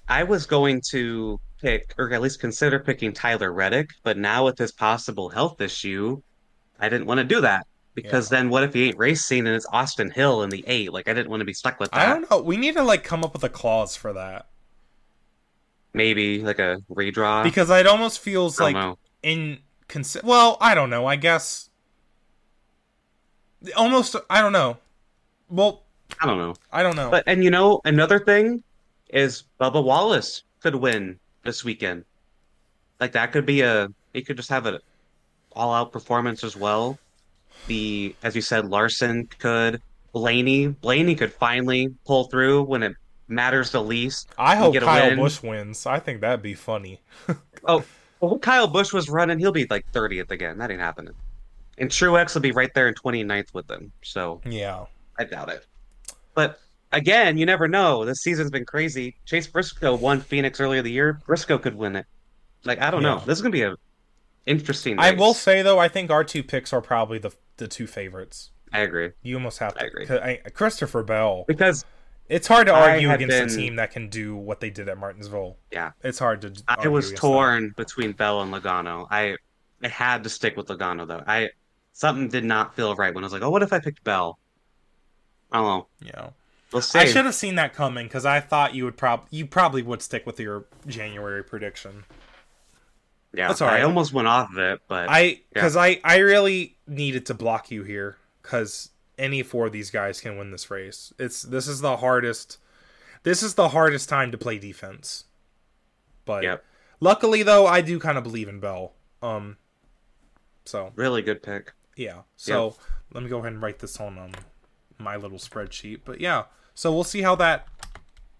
[0.07, 4.57] I was going to pick, or at least consider picking Tyler Reddick, but now with
[4.57, 6.21] his possible health issue,
[6.79, 9.65] I didn't want to do that because then what if he ain't racing and it's
[9.71, 10.91] Austin Hill in the eight?
[10.91, 12.07] Like I didn't want to be stuck with that.
[12.09, 12.41] I don't know.
[12.41, 14.47] We need to like come up with a clause for that
[15.93, 17.43] Maybe like a redraw.
[17.43, 18.97] because it almost feels like know.
[19.23, 19.59] in
[19.89, 21.69] consi- well i don't know i guess
[23.75, 24.77] almost i don't know
[25.49, 25.83] well
[26.21, 26.55] I don't know.
[26.71, 28.63] i don't know But and you know another thing
[29.09, 32.05] is Bubba Wallace could win this weekend.
[32.99, 34.79] Like that could be a he could just have an
[35.53, 36.97] all out performance as well.
[37.67, 39.81] The as you said, Larson could
[40.13, 42.95] Blaney Blaney could finally pull through when it
[43.27, 44.27] matters the least.
[44.37, 45.17] i hope get kyle win.
[45.17, 46.99] Busch wins i think that'd be funny
[47.63, 47.83] Oh,
[48.19, 50.57] well, Kyle Busch was running, he'll be like 30th again.
[50.57, 51.13] That ain't happening.
[51.77, 53.91] And Truex will be right there in 29th with them.
[54.03, 54.85] So Yeah.
[55.17, 55.65] I doubt it.
[56.33, 56.59] But
[56.91, 58.05] again, you never know.
[58.05, 59.15] This season's been crazy.
[59.25, 61.19] Chase Briscoe won Phoenix earlier the year.
[61.25, 62.05] Briscoe could win it.
[62.63, 63.19] Like I don't know.
[63.25, 63.75] This is gonna be a
[64.45, 64.99] interesting.
[64.99, 68.51] I will say though, I think our two picks are probably the the two favorites.
[68.73, 69.83] I agree You almost have to.
[69.83, 70.07] I agree.
[70.09, 71.43] I- Christopher Bell.
[71.47, 71.83] because
[72.29, 75.57] It's hard to argue against a team that can do what they did at Martinsville.
[75.71, 76.53] yeah, It's hard to.
[76.69, 79.07] I was torn between Bell and Logano.
[79.11, 79.35] I
[79.83, 81.23] I had to stick with Logano though.
[81.27, 81.49] I
[81.93, 84.39] something did not feel right when I was like, oh, what if I picked Bell?
[85.51, 85.87] I don't know.
[86.13, 86.33] that,
[86.71, 86.99] You know, We'll see.
[86.99, 90.01] I should have seen that coming because I thought you would prob you probably would
[90.01, 92.05] stick with your January prediction.
[93.33, 93.81] Yeah, That's all right.
[93.81, 97.71] I almost went off of it, but I because I I really needed to block
[97.71, 101.13] you here because any four of these guys can win this race.
[101.19, 102.57] It's this is the hardest.
[103.23, 105.25] This is the hardest time to play defense.
[106.25, 106.63] But Yep.
[106.99, 108.93] luckily though, I do kind of believe in Bell.
[109.21, 109.57] Um.
[110.65, 111.73] So really good pick.
[111.95, 112.21] yeah.
[112.37, 112.75] So
[113.13, 114.31] let me go ahead and write this on um
[114.97, 116.01] my little spreadsheet.
[116.05, 116.43] But yeah.
[116.75, 117.67] So we'll see how that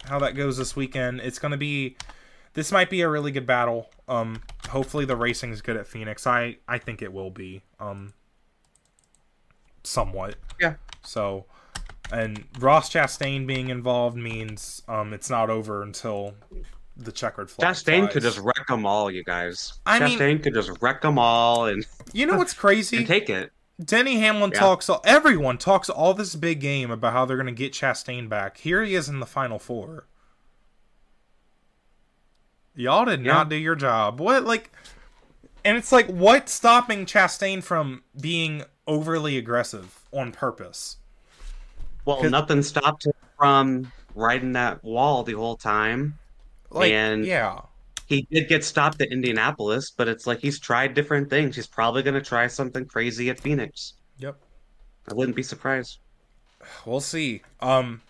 [0.05, 1.21] how that goes this weekend.
[1.21, 1.95] It's gonna be
[2.53, 3.89] this might be a really good battle.
[4.07, 6.25] Um hopefully the racing is good at Phoenix.
[6.25, 7.61] I I think it will be.
[7.79, 8.13] Um
[9.83, 10.35] somewhat.
[10.59, 10.75] Yeah.
[11.03, 11.45] So
[12.11, 16.33] and Ross Chastain being involved means um it's not over until
[16.97, 17.73] the checkered flag.
[17.75, 19.73] Chastain could just wreck them all, you guys.
[19.85, 22.97] I mean- Chastain could just wreck them all and, You know what's crazy?
[22.97, 23.51] and take it.
[23.83, 24.59] Denny Hamlin Yeah.
[24.59, 24.89] talks.
[25.03, 28.57] Everyone talks all this big game about how they're going to get Chastain back.
[28.57, 30.05] Here he is in the final four.
[32.75, 33.33] Y'all did Yeah.
[33.33, 34.19] not do your job.
[34.19, 34.71] What like?
[35.63, 40.97] And it's like, what's stopping Chastain from being overly aggressive on purpose?
[42.05, 46.17] Well, nothing stopped him from riding that wall the whole time.
[46.71, 47.59] Like, And- yeah,
[48.11, 51.55] He did get stopped at Indianapolis, but it's like he's tried different things.
[51.55, 53.93] He's probably going to try something crazy at Phoenix.
[54.17, 54.35] yep.
[55.09, 55.99] I wouldn't be surprised.
[56.85, 57.41] We'll see.
[57.61, 58.01] Um,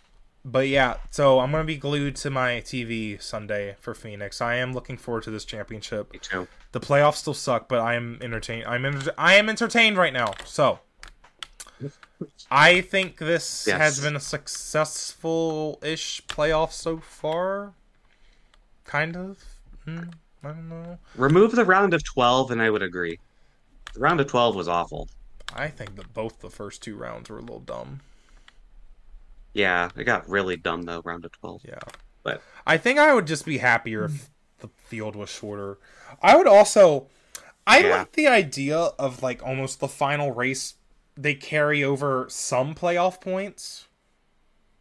[0.44, 4.42] but yeah, so I'm gonna be glued to my TV Sunday for Phoenix.
[4.42, 6.12] I am looking forward to this championship.
[6.12, 6.48] Me too.
[6.74, 8.66] The playoffs still suck, but I am entertained.
[8.66, 10.34] I'm enter- I am entertained right now.
[10.46, 10.80] So
[12.50, 13.78] I think this Yes.
[13.78, 17.74] has been a successful-ish playoff so far.
[18.84, 19.38] Kind of.
[19.86, 20.04] Hmm,
[20.44, 20.98] I don't know.
[21.16, 23.20] Remove the round of 12, and I would agree.
[23.94, 25.10] The round of 12 was awful.
[25.56, 28.02] I think that both the first two rounds were a little dumb.
[29.54, 31.62] Yeah, it got really dumb, though, round of 12.
[31.68, 31.80] Yeah.
[32.24, 34.30] But I think I would just be happier if
[34.60, 35.78] the field was shorter.
[36.22, 37.08] I would also
[37.68, 37.98] I Yeah.
[37.98, 40.76] like the idea of like almost the final race
[41.18, 43.88] they carry over some playoff points.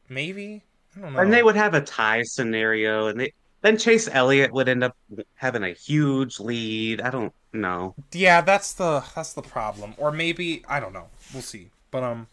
[0.08, 0.64] Maybe.
[0.96, 1.18] I don't know.
[1.20, 3.32] and they would have a tie scenario, and they
[3.62, 4.96] then Chase Elliott would end up
[5.34, 7.00] having a huge lead.
[7.00, 7.94] I don't know.
[8.12, 9.94] Yeah, that's the that's the problem.
[9.98, 11.08] Or maybe I don't know.
[11.32, 11.70] We'll see.
[11.90, 12.26] But um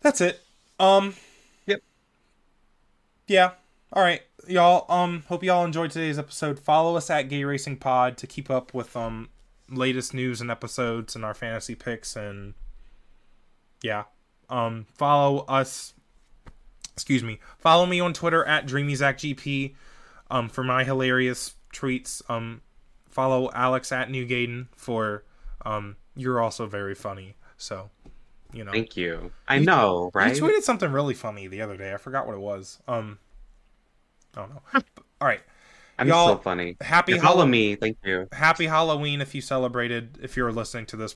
[0.00, 0.40] that's it.
[0.78, 1.14] Um
[1.66, 1.82] Yep.
[3.26, 3.52] Yeah.
[3.92, 4.22] All right.
[4.48, 6.58] Y'all um hope y'all enjoyed today's episode.
[6.58, 9.28] Follow us at Gay Racing Pod to keep up with um
[9.68, 12.54] latest news and episodes and our fantasy picks and
[13.82, 14.04] yeah.
[14.48, 15.92] Um follow us
[16.94, 17.38] excuse me.
[17.58, 19.74] Follow me on Twitter at DreamyZackGP
[20.30, 22.22] um for my hilarious tweets.
[22.30, 22.62] Um
[23.08, 25.24] follow Alex at New Gayden for
[25.64, 27.36] um you're also very funny.
[27.56, 27.90] So,
[28.52, 28.72] you know.
[28.72, 29.30] Thank you.
[29.48, 30.34] I You- know, right?
[30.36, 31.92] You tweeted something really funny the other day.
[31.94, 32.78] I forgot what it was.
[32.88, 33.18] Um
[34.36, 34.62] I don't know.
[35.20, 35.40] All right.
[35.98, 36.76] I'm y'all- so funny.
[36.80, 37.50] Happy Halloween.
[37.50, 37.74] me.
[37.76, 38.26] Thank you.
[38.32, 41.08] Happy Halloween if you celebrated if you're listening to this